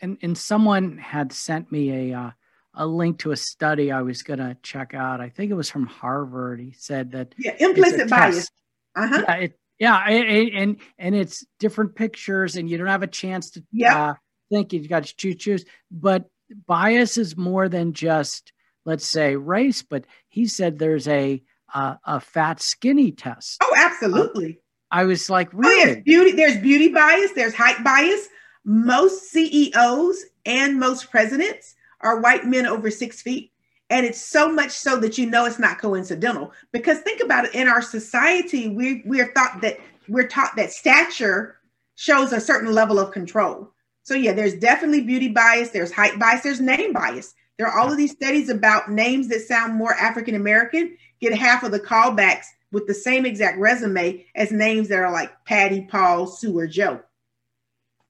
and 0.00 0.18
and 0.22 0.36
someone 0.36 0.98
had 0.98 1.32
sent 1.32 1.70
me 1.70 2.12
a 2.12 2.18
uh, 2.18 2.30
a 2.74 2.86
link 2.86 3.18
to 3.18 3.32
a 3.32 3.36
study 3.36 3.90
I 3.90 4.02
was 4.02 4.22
going 4.22 4.38
to 4.38 4.56
check 4.62 4.94
out. 4.94 5.20
I 5.20 5.28
think 5.28 5.50
it 5.50 5.54
was 5.54 5.70
from 5.70 5.86
Harvard. 5.86 6.60
He 6.60 6.72
said 6.72 7.12
that 7.12 7.34
yeah, 7.38 7.56
implicit 7.58 8.08
bias. 8.08 8.48
Uh-huh. 8.96 9.24
Yeah, 9.26 9.34
it, 9.34 9.58
yeah, 9.78 10.08
it, 10.08 10.54
and 10.54 10.76
and 10.98 11.14
it's 11.14 11.44
different 11.58 11.94
pictures, 11.94 12.56
and 12.56 12.68
you 12.68 12.78
don't 12.78 12.86
have 12.86 13.02
a 13.02 13.08
chance 13.08 13.50
to 13.50 13.64
yeah. 13.72 14.10
Uh, 14.10 14.14
think. 14.50 14.72
You've 14.72 14.88
got 14.88 15.04
to 15.04 15.16
choose, 15.16 15.36
choose. 15.36 15.64
But 15.90 16.26
bias 16.66 17.18
is 17.18 17.36
more 17.36 17.68
than 17.68 17.92
just 17.92 18.52
let's 18.84 19.06
say 19.06 19.36
race. 19.36 19.82
But 19.82 20.04
he 20.28 20.46
said 20.46 20.78
there's 20.78 21.08
a 21.08 21.42
uh, 21.74 21.96
a 22.04 22.20
fat 22.20 22.60
skinny 22.60 23.12
test. 23.12 23.58
Oh, 23.62 23.74
absolutely. 23.76 24.58
Uh, 24.60 24.62
I 24.90 25.04
was 25.04 25.28
like, 25.28 25.52
really? 25.52 25.82
Oh, 25.82 25.86
yes. 25.86 26.02
beauty. 26.04 26.32
There's 26.32 26.56
beauty 26.62 26.88
bias. 26.88 27.32
There's 27.34 27.54
height 27.54 27.82
bias 27.84 28.26
most 28.68 29.30
CEOs 29.30 30.26
and 30.44 30.78
most 30.78 31.10
presidents 31.10 31.74
are 32.02 32.20
white 32.20 32.44
men 32.44 32.66
over 32.66 32.90
six 32.90 33.22
feet. 33.22 33.50
And 33.88 34.04
it's 34.04 34.20
so 34.20 34.52
much 34.52 34.72
so 34.72 34.98
that 34.98 35.16
you 35.16 35.24
know 35.24 35.46
it's 35.46 35.58
not 35.58 35.78
coincidental. 35.78 36.52
Because 36.70 36.98
think 37.00 37.22
about 37.22 37.46
it, 37.46 37.54
in 37.54 37.66
our 37.66 37.80
society, 37.80 38.68
we 38.68 39.02
we're 39.06 39.32
thought 39.32 39.62
that 39.62 39.78
we're 40.06 40.28
taught 40.28 40.54
that 40.56 40.70
stature 40.70 41.56
shows 41.94 42.34
a 42.34 42.40
certain 42.40 42.74
level 42.74 42.98
of 42.98 43.10
control. 43.10 43.72
So 44.02 44.12
yeah, 44.12 44.34
there's 44.34 44.54
definitely 44.54 45.00
beauty 45.00 45.28
bias, 45.28 45.70
there's 45.70 45.90
height 45.90 46.18
bias, 46.18 46.42
there's 46.42 46.60
name 46.60 46.92
bias. 46.92 47.34
There 47.56 47.66
are 47.66 47.80
all 47.80 47.90
of 47.90 47.96
these 47.96 48.12
studies 48.12 48.50
about 48.50 48.90
names 48.90 49.28
that 49.28 49.40
sound 49.40 49.74
more 49.74 49.94
African 49.94 50.34
American 50.34 50.94
get 51.22 51.32
half 51.32 51.62
of 51.62 51.72
the 51.72 51.80
callbacks 51.80 52.46
with 52.70 52.86
the 52.86 52.94
same 52.94 53.24
exact 53.24 53.58
resume 53.58 54.26
as 54.34 54.52
names 54.52 54.88
that 54.88 54.98
are 54.98 55.10
like 55.10 55.32
Patty, 55.46 55.86
Paul, 55.90 56.26
Sue, 56.26 56.56
or 56.56 56.66
Joe. 56.66 57.00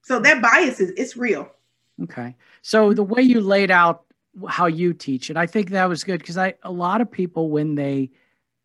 So 0.09 0.19
that 0.19 0.41
bias 0.41 0.79
is 0.79 0.91
it's 0.97 1.15
real. 1.15 1.51
Okay. 2.01 2.35
So 2.63 2.93
the 2.93 3.03
way 3.03 3.21
you 3.21 3.41
laid 3.41 3.69
out 3.69 4.05
how 4.47 4.65
you 4.65 4.91
teach 4.91 5.29
it, 5.29 5.37
I 5.37 5.45
think 5.45 5.69
that 5.69 5.87
was 5.87 6.03
good 6.03 6.17
because 6.17 6.35
I 6.35 6.55
a 6.63 6.71
lot 6.71 7.01
of 7.01 7.11
people 7.11 7.51
when 7.51 7.75
they 7.75 8.09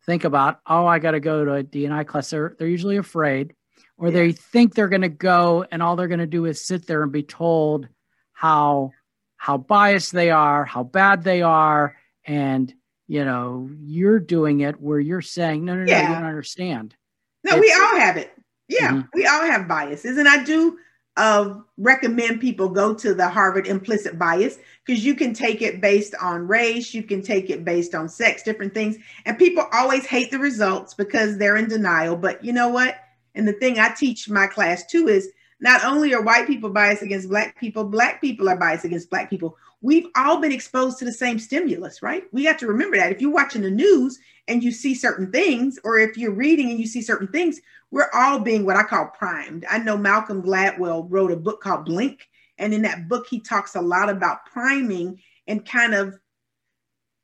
think 0.07 0.23
about, 0.23 0.59
oh, 0.65 0.87
I 0.87 0.97
got 0.97 1.11
to 1.11 1.19
go 1.19 1.45
to 1.45 1.53
a 1.53 1.63
DNI 1.63 2.07
class, 2.07 2.31
they're 2.31 2.55
they're 2.57 2.67
usually 2.67 2.97
afraid, 2.97 3.53
or 3.95 4.07
yeah. 4.07 4.13
they 4.13 4.31
think 4.31 4.73
they're 4.73 4.87
going 4.87 5.03
to 5.03 5.09
go 5.09 5.63
and 5.71 5.83
all 5.83 5.95
they're 5.95 6.07
going 6.07 6.19
to 6.19 6.25
do 6.25 6.45
is 6.45 6.65
sit 6.65 6.87
there 6.87 7.03
and 7.03 7.11
be 7.11 7.21
told 7.21 7.87
how 8.33 8.93
how 9.37 9.57
biased 9.57 10.13
they 10.13 10.31
are, 10.31 10.65
how 10.65 10.81
bad 10.81 11.23
they 11.23 11.43
are, 11.43 11.95
and 12.25 12.73
you 13.07 13.23
know, 13.23 13.69
you're 13.83 14.19
doing 14.19 14.61
it 14.61 14.81
where 14.81 14.99
you're 14.99 15.21
saying, 15.21 15.63
no, 15.63 15.75
no, 15.75 15.83
no, 15.83 15.91
yeah. 15.91 16.09
you 16.09 16.15
don't 16.15 16.25
understand. 16.25 16.95
No, 17.43 17.51
it's, 17.51 17.61
we 17.61 17.71
all 17.71 17.99
have 17.99 18.17
it. 18.17 18.33
Yeah, 18.67 18.93
mm-hmm. 18.93 19.01
we 19.13 19.27
all 19.27 19.45
have 19.45 19.67
biases. 19.67 20.17
And 20.17 20.27
I 20.27 20.43
do 20.43 20.79
uh, 21.17 21.55
recommend 21.77 22.41
people 22.41 22.69
go 22.69 22.93
to 22.93 23.13
the 23.13 23.27
Harvard 23.27 23.67
implicit 23.67 24.19
bias 24.19 24.57
because 24.85 25.05
you 25.05 25.15
can 25.15 25.33
take 25.33 25.61
it 25.61 25.81
based 25.81 26.13
on 26.21 26.47
race, 26.47 26.93
you 26.93 27.03
can 27.03 27.21
take 27.21 27.49
it 27.49 27.63
based 27.63 27.95
on 27.95 28.09
sex, 28.09 28.43
different 28.43 28.73
things. 28.73 28.97
And 29.25 29.37
people 29.37 29.65
always 29.71 30.05
hate 30.05 30.31
the 30.31 30.39
results 30.39 30.93
because 30.93 31.37
they're 31.37 31.57
in 31.57 31.69
denial. 31.69 32.15
But 32.15 32.43
you 32.43 32.53
know 32.53 32.69
what? 32.69 32.95
And 33.33 33.47
the 33.47 33.53
thing 33.53 33.79
I 33.79 33.89
teach 33.89 34.29
my 34.29 34.47
class 34.47 34.85
too 34.85 35.07
is 35.07 35.29
not 35.59 35.83
only 35.85 36.13
are 36.13 36.21
white 36.21 36.47
people 36.47 36.69
biased 36.69 37.01
against 37.01 37.29
black 37.29 37.59
people, 37.59 37.85
black 37.85 38.19
people 38.19 38.49
are 38.49 38.57
biased 38.57 38.85
against 38.85 39.09
black 39.09 39.29
people. 39.29 39.57
We've 39.85 40.07
all 40.15 40.41
been 40.41 40.51
exposed 40.51 40.97
to 40.97 41.05
the 41.05 41.13
same 41.13 41.37
stimulus, 41.37 42.01
right? 42.01 42.23
We 42.31 42.43
have 42.45 42.57
to 42.57 42.65
remember 42.65 42.97
that. 42.97 43.11
If 43.11 43.21
you're 43.21 43.29
watching 43.29 43.61
the 43.61 43.69
news 43.69 44.17
and 44.47 44.63
you 44.63 44.71
see 44.71 44.95
certain 44.95 45.31
things, 45.31 45.77
or 45.83 45.99
if 45.99 46.17
you're 46.17 46.31
reading 46.31 46.71
and 46.71 46.79
you 46.79 46.87
see 46.87 47.03
certain 47.03 47.27
things, 47.27 47.61
we're 47.91 48.09
all 48.11 48.39
being 48.39 48.65
what 48.65 48.77
I 48.77 48.81
call 48.81 49.11
primed. 49.15 49.63
I 49.69 49.77
know 49.77 49.95
Malcolm 49.95 50.41
Gladwell 50.41 51.05
wrote 51.07 51.31
a 51.31 51.35
book 51.35 51.61
called 51.61 51.85
Blink. 51.85 52.27
And 52.57 52.73
in 52.73 52.81
that 52.81 53.07
book, 53.07 53.27
he 53.29 53.39
talks 53.39 53.75
a 53.75 53.81
lot 53.81 54.09
about 54.09 54.47
priming 54.47 55.21
and 55.45 55.63
kind 55.63 55.93
of 55.93 56.17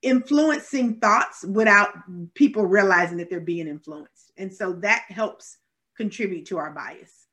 influencing 0.04 1.00
thoughts 1.00 1.43
without 1.43 1.89
people 2.36 2.67
realizing 2.67 3.17
that 3.17 3.32
they're 3.32 3.39
being 3.39 3.67
influenced. 3.67 4.34
And 4.38 4.54
so 4.54 4.74
that 4.82 5.06
helps 5.10 5.58
contribute 5.97 6.45
to 6.45 6.60
our 6.60 6.69
bias. 6.69 7.26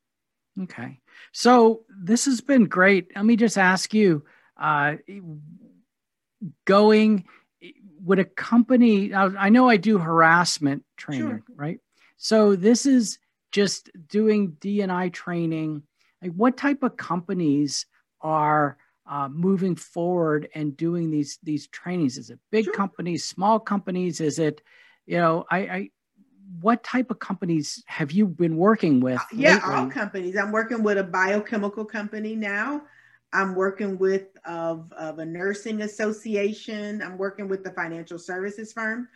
Okay. 0.63 1.01
So 1.33 1.83
this 2.03 2.25
has 2.25 2.41
been 2.41 2.65
great. 2.65 3.15
Let 3.15 3.27
me 3.27 3.37
just 3.37 3.59
ask 3.59 3.93
you 3.93 4.25
uh, 4.59 4.97
going, 6.65 7.25
would 8.03 8.19
a 8.19 8.25
company, 8.25 9.15
I 9.15 9.49
know 9.49 9.69
I 9.69 9.77
do 9.77 9.99
harassment 9.99 10.85
training, 10.97 11.29
sure. 11.29 11.43
right? 11.57 11.81
So 12.17 12.57
this 12.57 12.87
is 12.87 13.19
just 13.53 13.91
doing 14.09 14.57
D&I 14.61 15.09
training. 15.11 15.83
Like 16.23 16.33
what 16.33 16.57
type 16.57 16.83
of 16.83 16.97
companies 16.97 17.87
are 18.21 18.77
uh, 19.09 19.29
moving 19.29 19.75
forward 19.75 20.49
and 20.55 20.77
doing 20.77 21.11
these 21.11 21.39
these 21.43 21.67
trainings? 21.69 22.19
Is 22.19 22.31
it 22.31 22.39
big 22.51 22.67
sure. 22.67 22.75
companies, 22.75 23.25
small 23.25 23.59
companies? 23.59 24.21
Is 24.21 24.39
it, 24.39 24.61
you 25.07 25.17
know, 25.17 25.47
I, 25.51 25.59
I 25.59 25.91
what 26.61 26.83
type 26.83 27.11
of 27.11 27.19
companies 27.19 27.83
have 27.87 28.11
you 28.13 28.27
been 28.27 28.57
working 28.57 29.01
with? 29.01 29.21
Yeah, 29.33 29.55
lately? 29.55 29.75
all 29.75 29.87
companies. 29.91 30.37
I'm 30.37 30.53
working 30.53 30.83
with 30.83 30.99
a 30.99 31.05
biochemical 31.05 31.85
company 31.85 32.35
now. 32.35 32.83
I'm 33.33 33.55
working 33.55 33.99
with 33.99 34.29
of, 34.47 34.93
of 34.93 35.19
a 35.19 35.25
nursing 35.25 35.83
association. 35.83 37.03
I'm 37.03 37.19
working 37.19 37.49
with 37.49 37.63
the 37.63 37.71
financial 37.73 38.19
services 38.19 38.73
firm. 38.73 39.09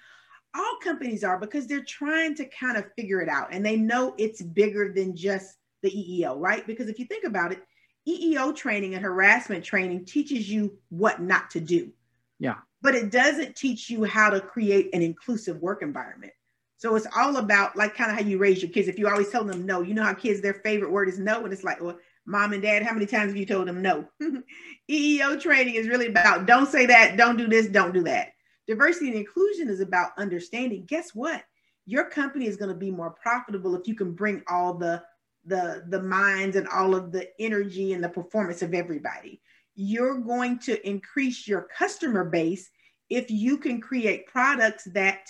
All 0.54 0.76
companies 0.82 1.24
are 1.24 1.38
because 1.38 1.66
they're 1.66 1.84
trying 1.84 2.34
to 2.34 2.44
kind 2.44 2.76
of 2.76 2.84
figure 2.94 3.22
it 3.22 3.28
out 3.28 3.48
and 3.52 3.64
they 3.64 3.76
know 3.76 4.14
it's 4.18 4.42
bigger 4.42 4.92
than 4.92 5.16
just 5.16 5.56
the 5.82 5.90
EEO, 5.90 6.38
right? 6.38 6.66
Because 6.66 6.88
if 6.88 6.98
you 6.98 7.06
think 7.06 7.24
about 7.24 7.52
it, 7.52 7.62
EEO 8.06 8.54
training 8.54 8.94
and 8.94 9.04
harassment 9.04 9.64
training 9.64 10.04
teaches 10.04 10.50
you 10.50 10.76
what 10.90 11.20
not 11.22 11.50
to 11.50 11.60
do. 11.60 11.90
Yeah. 12.38 12.56
But 12.82 12.94
it 12.94 13.10
doesn't 13.10 13.56
teach 13.56 13.88
you 13.88 14.04
how 14.04 14.28
to 14.30 14.40
create 14.40 14.90
an 14.92 15.02
inclusive 15.02 15.60
work 15.62 15.82
environment. 15.82 16.32
So 16.76 16.96
it's 16.96 17.06
all 17.16 17.36
about 17.36 17.76
like 17.76 17.94
kind 17.94 18.10
of 18.10 18.16
how 18.16 18.24
you 18.24 18.38
raise 18.38 18.60
your 18.60 18.72
kids. 18.72 18.88
If 18.88 18.98
you 18.98 19.08
always 19.08 19.30
tell 19.30 19.44
them 19.44 19.64
no, 19.64 19.82
you 19.82 19.94
know 19.94 20.02
how 20.02 20.14
kids 20.14 20.40
their 20.40 20.54
favorite 20.54 20.90
word 20.90 21.08
is 21.08 21.18
no, 21.18 21.44
and 21.44 21.52
it's 21.52 21.62
like, 21.62 21.80
well, 21.80 21.96
mom 22.26 22.52
and 22.52 22.62
dad, 22.62 22.82
how 22.82 22.92
many 22.92 23.06
times 23.06 23.30
have 23.30 23.36
you 23.36 23.46
told 23.46 23.68
them 23.68 23.82
no? 23.82 24.06
EEO 24.90 25.40
training 25.40 25.74
is 25.74 25.88
really 25.88 26.06
about 26.06 26.46
don't 26.46 26.68
say 26.68 26.86
that, 26.86 27.16
don't 27.16 27.36
do 27.36 27.48
this, 27.48 27.68
don't 27.68 27.92
do 27.92 28.02
that. 28.04 28.28
Diversity 28.66 29.08
and 29.08 29.16
inclusion 29.16 29.68
is 29.68 29.80
about 29.80 30.12
understanding. 30.18 30.84
Guess 30.86 31.14
what? 31.14 31.42
Your 31.86 32.08
company 32.08 32.46
is 32.46 32.56
going 32.56 32.70
to 32.70 32.76
be 32.76 32.90
more 32.90 33.10
profitable 33.10 33.74
if 33.74 33.88
you 33.88 33.94
can 33.94 34.12
bring 34.12 34.42
all 34.48 34.74
the 34.74 35.02
the 35.44 35.84
the 35.88 36.00
minds 36.00 36.54
and 36.54 36.68
all 36.68 36.94
of 36.94 37.10
the 37.10 37.28
energy 37.40 37.92
and 37.92 38.02
the 38.02 38.08
performance 38.08 38.62
of 38.62 38.74
everybody. 38.74 39.40
You're 39.74 40.18
going 40.18 40.58
to 40.60 40.88
increase 40.88 41.48
your 41.48 41.66
customer 41.76 42.24
base 42.24 42.70
if 43.10 43.30
you 43.30 43.58
can 43.58 43.80
create 43.80 44.26
products 44.26 44.84
that 44.92 45.26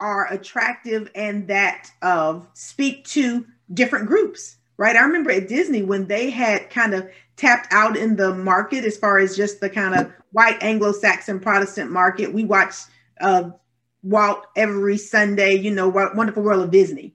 are 0.00 0.32
attractive 0.32 1.10
and 1.14 1.48
that 1.48 1.90
uh, 2.02 2.40
speak 2.54 3.04
to 3.04 3.46
different 3.72 4.06
groups, 4.06 4.56
right? 4.76 4.96
I 4.96 5.00
remember 5.00 5.30
at 5.30 5.48
Disney 5.48 5.82
when 5.82 6.06
they 6.06 6.30
had 6.30 6.70
kind 6.70 6.94
of 6.94 7.08
tapped 7.36 7.72
out 7.72 7.96
in 7.96 8.16
the 8.16 8.34
market 8.34 8.84
as 8.84 8.96
far 8.96 9.18
as 9.18 9.36
just 9.36 9.60
the 9.60 9.70
kind 9.70 9.94
of 9.94 10.12
white 10.32 10.62
Anglo-Saxon 10.62 11.40
Protestant 11.40 11.90
market. 11.90 12.32
We 12.32 12.44
watched 12.44 12.86
uh, 13.20 13.50
Walt 14.02 14.46
every 14.56 14.96
Sunday, 14.98 15.54
you 15.54 15.70
know, 15.70 15.88
Wonderful 15.88 16.42
World 16.42 16.64
of 16.64 16.70
Disney. 16.70 17.14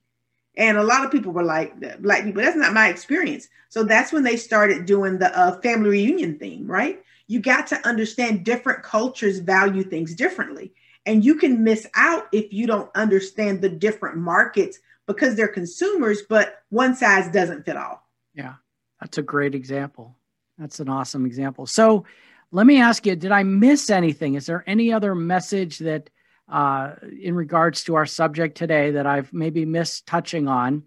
And 0.58 0.78
a 0.78 0.84
lot 0.84 1.06
of 1.06 1.12
people 1.12 1.32
were 1.32 1.43
like, 1.43 1.80
black 2.02 2.24
people, 2.24 2.41
that's 2.41 2.58
not 2.58 2.74
my 2.74 2.89
experience. 2.89 3.47
So 3.69 3.84
that's 3.84 4.12
when 4.12 4.24
they 4.24 4.36
started 4.36 4.86
doing 4.86 5.17
the 5.17 5.36
uh, 5.38 5.60
family 5.62 5.89
reunion 5.89 6.38
theme, 6.38 6.67
right? 6.67 7.02
You 7.28 7.39
got 7.39 7.67
to 7.67 7.88
understand 7.88 8.43
different 8.43 8.84
cultures 8.84 9.39
value 9.39 9.84
things 9.84 10.13
differently. 10.13 10.74
And 11.06 11.24
you 11.24 11.36
can 11.36 11.63
miss 11.63 11.88
out 11.95 12.28
if 12.32 12.52
you 12.52 12.67
don't 12.67 12.91
understand 12.95 13.62
the 13.62 13.69
different 13.69 14.17
markets 14.17 14.80
because 15.13 15.36
they're 15.36 15.47
consumers, 15.47 16.21
but 16.21 16.63
one 16.69 16.95
size 16.95 17.32
doesn't 17.32 17.65
fit 17.65 17.78
all. 17.78 18.08
Yeah, 18.34 18.56
that's 19.00 19.17
a 19.17 19.21
great 19.21 19.56
example. 19.56 20.17
That's 20.58 20.80
an 20.80 20.89
awesome 20.89 21.26
example. 21.26 21.65
So 21.65 22.06
let 22.52 22.65
me 22.65 22.82
ask 22.82 23.06
you 23.06 23.15
did 23.15 23.32
I 23.32 23.43
miss 23.43 23.89
anything? 23.89 24.36
Is 24.36 24.45
there 24.45 24.63
any 24.67 24.93
other 24.93 25.15
message 25.15 25.80
that, 25.80 26.10
uh, 26.50 26.95
in 27.19 27.36
regards 27.36 27.84
to 27.86 27.95
our 27.95 28.06
subject 28.06 28.58
today, 28.58 28.91
that 28.91 29.08
I've 29.08 29.32
maybe 29.34 29.65
missed 29.65 30.06
touching 30.06 30.47
on? 30.47 30.84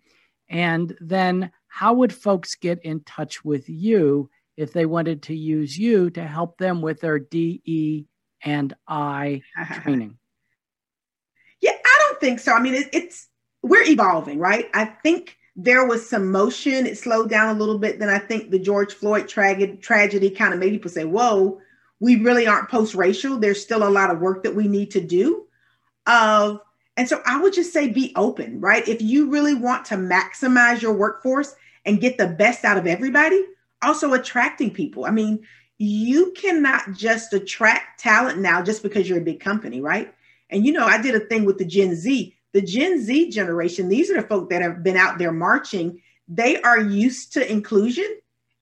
And 0.48 0.96
then 1.00 1.50
how 1.68 1.94
would 1.94 2.12
folks 2.12 2.54
get 2.54 2.84
in 2.84 3.00
touch 3.00 3.44
with 3.44 3.68
you 3.68 4.30
if 4.56 4.72
they 4.72 4.86
wanted 4.86 5.22
to 5.22 5.34
use 5.34 5.76
you 5.76 6.10
to 6.10 6.24
help 6.24 6.58
them 6.58 6.82
with 6.82 7.00
their 7.00 7.18
DE 7.18 8.06
and 8.42 8.74
I 8.86 9.42
training? 9.82 10.18
Yeah, 11.60 11.72
I 11.72 11.98
don't 12.00 12.20
think 12.20 12.40
so. 12.40 12.52
I 12.52 12.60
mean, 12.60 12.74
it, 12.74 12.90
it's 12.92 13.26
we're 13.64 13.82
evolving, 13.84 14.38
right? 14.38 14.68
I 14.74 14.84
think 14.84 15.38
there 15.56 15.86
was 15.86 16.08
some 16.08 16.30
motion. 16.30 16.86
It 16.86 16.98
slowed 16.98 17.30
down 17.30 17.56
a 17.56 17.58
little 17.58 17.78
bit. 17.78 17.98
Then 17.98 18.10
I 18.10 18.18
think 18.18 18.50
the 18.50 18.58
George 18.58 18.92
Floyd 18.92 19.26
tra- 19.26 19.76
tragedy 19.78 20.30
kind 20.30 20.52
of 20.52 20.60
made 20.60 20.72
people 20.72 20.90
say, 20.90 21.04
"Whoa, 21.04 21.60
we 21.98 22.16
really 22.16 22.46
aren't 22.46 22.68
post-racial. 22.68 23.38
There's 23.38 23.62
still 23.62 23.86
a 23.86 23.88
lot 23.88 24.10
of 24.10 24.20
work 24.20 24.42
that 24.42 24.54
we 24.54 24.68
need 24.68 24.90
to 24.92 25.00
do." 25.00 25.46
Of 26.06 26.60
and 26.98 27.08
so 27.08 27.22
I 27.24 27.40
would 27.40 27.54
just 27.54 27.72
say 27.72 27.88
be 27.88 28.12
open, 28.16 28.60
right? 28.60 28.86
If 28.86 29.00
you 29.00 29.30
really 29.30 29.54
want 29.54 29.86
to 29.86 29.96
maximize 29.96 30.82
your 30.82 30.92
workforce 30.92 31.56
and 31.86 32.00
get 32.00 32.18
the 32.18 32.28
best 32.28 32.64
out 32.64 32.76
of 32.76 32.86
everybody, 32.86 33.42
also 33.82 34.12
attracting 34.12 34.70
people. 34.72 35.06
I 35.06 35.10
mean, 35.10 35.44
you 35.78 36.32
cannot 36.36 36.92
just 36.92 37.32
attract 37.32 38.00
talent 38.00 38.40
now 38.40 38.62
just 38.62 38.82
because 38.82 39.08
you're 39.08 39.18
a 39.18 39.24
big 39.24 39.40
company, 39.40 39.80
right? 39.80 40.14
And 40.50 40.66
you 40.66 40.72
know, 40.72 40.86
I 40.86 41.00
did 41.00 41.14
a 41.14 41.20
thing 41.20 41.44
with 41.46 41.56
the 41.56 41.64
Gen 41.64 41.94
Z. 41.96 42.36
The 42.54 42.62
Gen 42.62 43.02
Z 43.02 43.30
generation, 43.30 43.88
these 43.88 44.10
are 44.10 44.20
the 44.22 44.26
folk 44.26 44.48
that 44.50 44.62
have 44.62 44.84
been 44.84 44.96
out 44.96 45.18
there 45.18 45.32
marching. 45.32 46.00
They 46.28 46.62
are 46.62 46.80
used 46.80 47.32
to 47.34 47.50
inclusion 47.50 48.06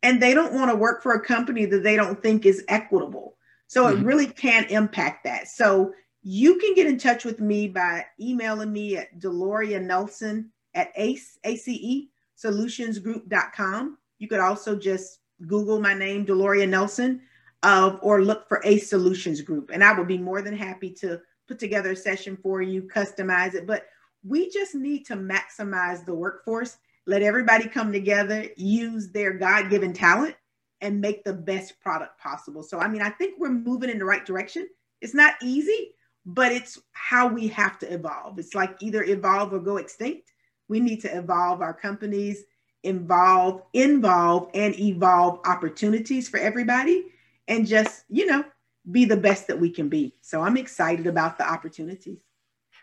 and 0.02 0.20
they 0.20 0.32
don't 0.32 0.54
want 0.54 0.70
to 0.70 0.76
work 0.76 1.02
for 1.02 1.12
a 1.12 1.24
company 1.24 1.66
that 1.66 1.82
they 1.84 1.94
don't 1.94 2.20
think 2.20 2.46
is 2.46 2.64
equitable. 2.68 3.36
So 3.68 3.84
mm-hmm. 3.84 4.00
it 4.00 4.06
really 4.06 4.26
can 4.26 4.64
impact 4.64 5.24
that. 5.24 5.46
So 5.46 5.92
you 6.22 6.58
can 6.58 6.74
get 6.74 6.86
in 6.86 6.98
touch 6.98 7.26
with 7.26 7.38
me 7.38 7.68
by 7.68 8.06
emailing 8.18 8.72
me 8.72 8.96
at 8.96 9.18
Deloria 9.18 9.80
Nelson 9.80 10.50
at 10.74 10.90
ACE, 10.96 11.38
ACE 11.44 12.08
solutionsgroup.com. 12.42 13.98
You 14.18 14.28
could 14.28 14.40
also 14.40 14.74
just 14.74 15.18
Google 15.46 15.80
my 15.80 15.92
name, 15.92 16.24
Deloria 16.24 16.68
Nelson, 16.68 17.20
uh, 17.62 17.98
or 18.00 18.22
look 18.22 18.48
for 18.48 18.62
ACE 18.64 18.88
solutions 18.88 19.42
group. 19.42 19.70
And 19.70 19.84
I 19.84 19.92
will 19.92 20.06
be 20.06 20.18
more 20.18 20.40
than 20.40 20.56
happy 20.56 20.90
to 21.00 21.20
put 21.48 21.58
together 21.58 21.92
a 21.92 21.96
session 21.96 22.36
for 22.36 22.62
you, 22.62 22.82
customize 22.82 23.54
it. 23.54 23.66
But 23.66 23.86
we 24.24 24.50
just 24.50 24.74
need 24.74 25.04
to 25.06 25.16
maximize 25.16 26.04
the 26.04 26.14
workforce, 26.14 26.78
let 27.06 27.22
everybody 27.22 27.68
come 27.68 27.92
together, 27.92 28.46
use 28.56 29.10
their 29.10 29.32
God 29.32 29.70
given 29.70 29.92
talent, 29.92 30.36
and 30.80 31.00
make 31.00 31.24
the 31.24 31.32
best 31.32 31.80
product 31.80 32.18
possible. 32.20 32.62
So, 32.62 32.78
I 32.78 32.88
mean, 32.88 33.02
I 33.02 33.10
think 33.10 33.38
we're 33.38 33.50
moving 33.50 33.90
in 33.90 33.98
the 33.98 34.04
right 34.04 34.24
direction. 34.24 34.68
It's 35.00 35.14
not 35.14 35.34
easy, 35.42 35.94
but 36.24 36.52
it's 36.52 36.80
how 36.92 37.26
we 37.26 37.48
have 37.48 37.78
to 37.80 37.92
evolve. 37.92 38.38
It's 38.38 38.54
like 38.54 38.76
either 38.80 39.02
evolve 39.02 39.52
or 39.52 39.60
go 39.60 39.76
extinct. 39.76 40.32
We 40.68 40.80
need 40.80 41.00
to 41.02 41.16
evolve 41.16 41.60
our 41.60 41.74
companies 41.74 42.44
involve, 42.82 43.62
involve, 43.72 44.48
and 44.54 44.78
evolve 44.78 45.40
opportunities 45.44 46.28
for 46.28 46.38
everybody 46.38 47.06
and 47.48 47.66
just, 47.66 48.04
you 48.08 48.26
know, 48.26 48.44
be 48.90 49.04
the 49.04 49.16
best 49.16 49.46
that 49.46 49.60
we 49.60 49.70
can 49.70 49.88
be. 49.88 50.14
So 50.20 50.40
I'm 50.40 50.56
excited 50.56 51.06
about 51.06 51.38
the 51.38 51.48
opportunities. 51.48 52.20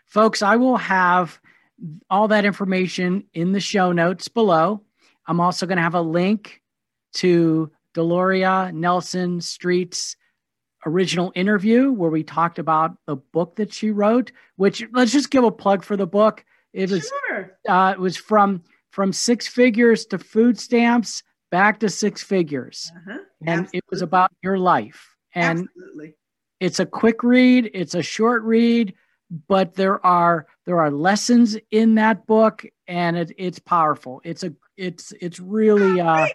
Folks, 0.06 0.42
I 0.42 0.56
will 0.56 0.76
have 0.76 1.40
all 2.08 2.28
that 2.28 2.44
information 2.44 3.24
in 3.32 3.52
the 3.52 3.60
show 3.60 3.92
notes 3.92 4.28
below. 4.28 4.82
I'm 5.26 5.40
also 5.40 5.66
going 5.66 5.76
to 5.76 5.82
have 5.82 5.94
a 5.94 6.00
link 6.00 6.62
to 7.14 7.70
Deloria 7.94 8.72
Nelson 8.72 9.40
Streete's 9.40 10.16
original 10.86 11.32
interview 11.34 11.92
where 11.92 12.10
we 12.10 12.22
talked 12.22 12.58
about 12.58 12.96
the 13.06 13.16
book 13.16 13.56
that 13.56 13.72
she 13.72 13.90
wrote. 13.90 14.32
Which 14.56 14.84
let's 14.92 15.12
just 15.12 15.30
give 15.30 15.44
a 15.44 15.50
plug 15.50 15.84
for 15.84 15.96
the 15.96 16.06
book. 16.06 16.44
It 16.72 16.90
was 16.90 17.10
sure. 17.28 17.58
uh, 17.68 17.94
it 17.96 18.00
was 18.00 18.16
from 18.16 18.62
from 18.90 19.12
six 19.12 19.46
figures 19.46 20.06
to 20.06 20.18
food 20.18 20.58
stamps 20.58 21.22
back 21.50 21.80
to 21.80 21.88
six 21.88 22.22
figures, 22.22 22.90
uh-huh. 22.94 23.18
and 23.40 23.48
Absolutely. 23.48 23.78
it 23.78 23.84
was 23.90 24.02
about 24.02 24.32
your 24.42 24.58
life. 24.58 25.16
And 25.34 25.60
Absolutely. 25.60 26.14
it's 26.58 26.80
a 26.80 26.86
quick 26.86 27.22
read. 27.22 27.70
It's 27.72 27.94
a 27.94 28.02
short 28.02 28.42
read, 28.42 28.94
but 29.48 29.74
there 29.74 30.04
are 30.04 30.46
there 30.66 30.80
are 30.80 30.90
lessons 30.90 31.56
in 31.70 31.94
that 31.96 32.26
book, 32.26 32.64
and 32.88 33.16
it, 33.16 33.32
it's 33.38 33.58
powerful. 33.58 34.20
It's 34.24 34.42
a 34.42 34.52
it's 34.76 35.12
it's 35.20 35.40
really 35.40 36.00
uh, 36.00 36.28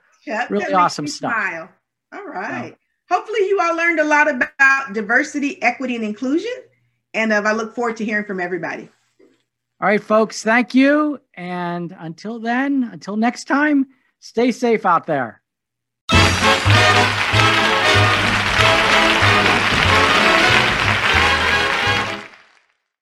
really 0.50 0.74
awesome 0.74 1.08
stuff. 1.08 1.34
Smile. 1.34 1.70
All 2.14 2.26
right. 2.26 2.76
Hopefully, 3.10 3.48
you 3.48 3.60
all 3.62 3.76
learned 3.76 4.00
a 4.00 4.04
lot 4.04 4.30
about 4.30 4.94
diversity, 4.94 5.62
equity, 5.62 5.96
and 5.96 6.04
inclusion. 6.04 6.54
And 7.14 7.32
uh, 7.32 7.42
I 7.46 7.54
look 7.54 7.76
forward 7.76 7.98
to 7.98 8.06
hearing 8.06 8.26
from 8.26 8.40
everybody. 8.40 8.90
All 9.82 9.88
right, 9.88 10.02
folks, 10.02 10.42
thank 10.42 10.74
you. 10.74 11.20
And 11.34 11.96
until 12.00 12.40
then, 12.40 12.90
until 12.92 13.18
next 13.18 13.44
time, 13.46 13.88
stay 14.20 14.52
safe 14.52 14.86
out 14.86 15.06
there. 15.06 15.42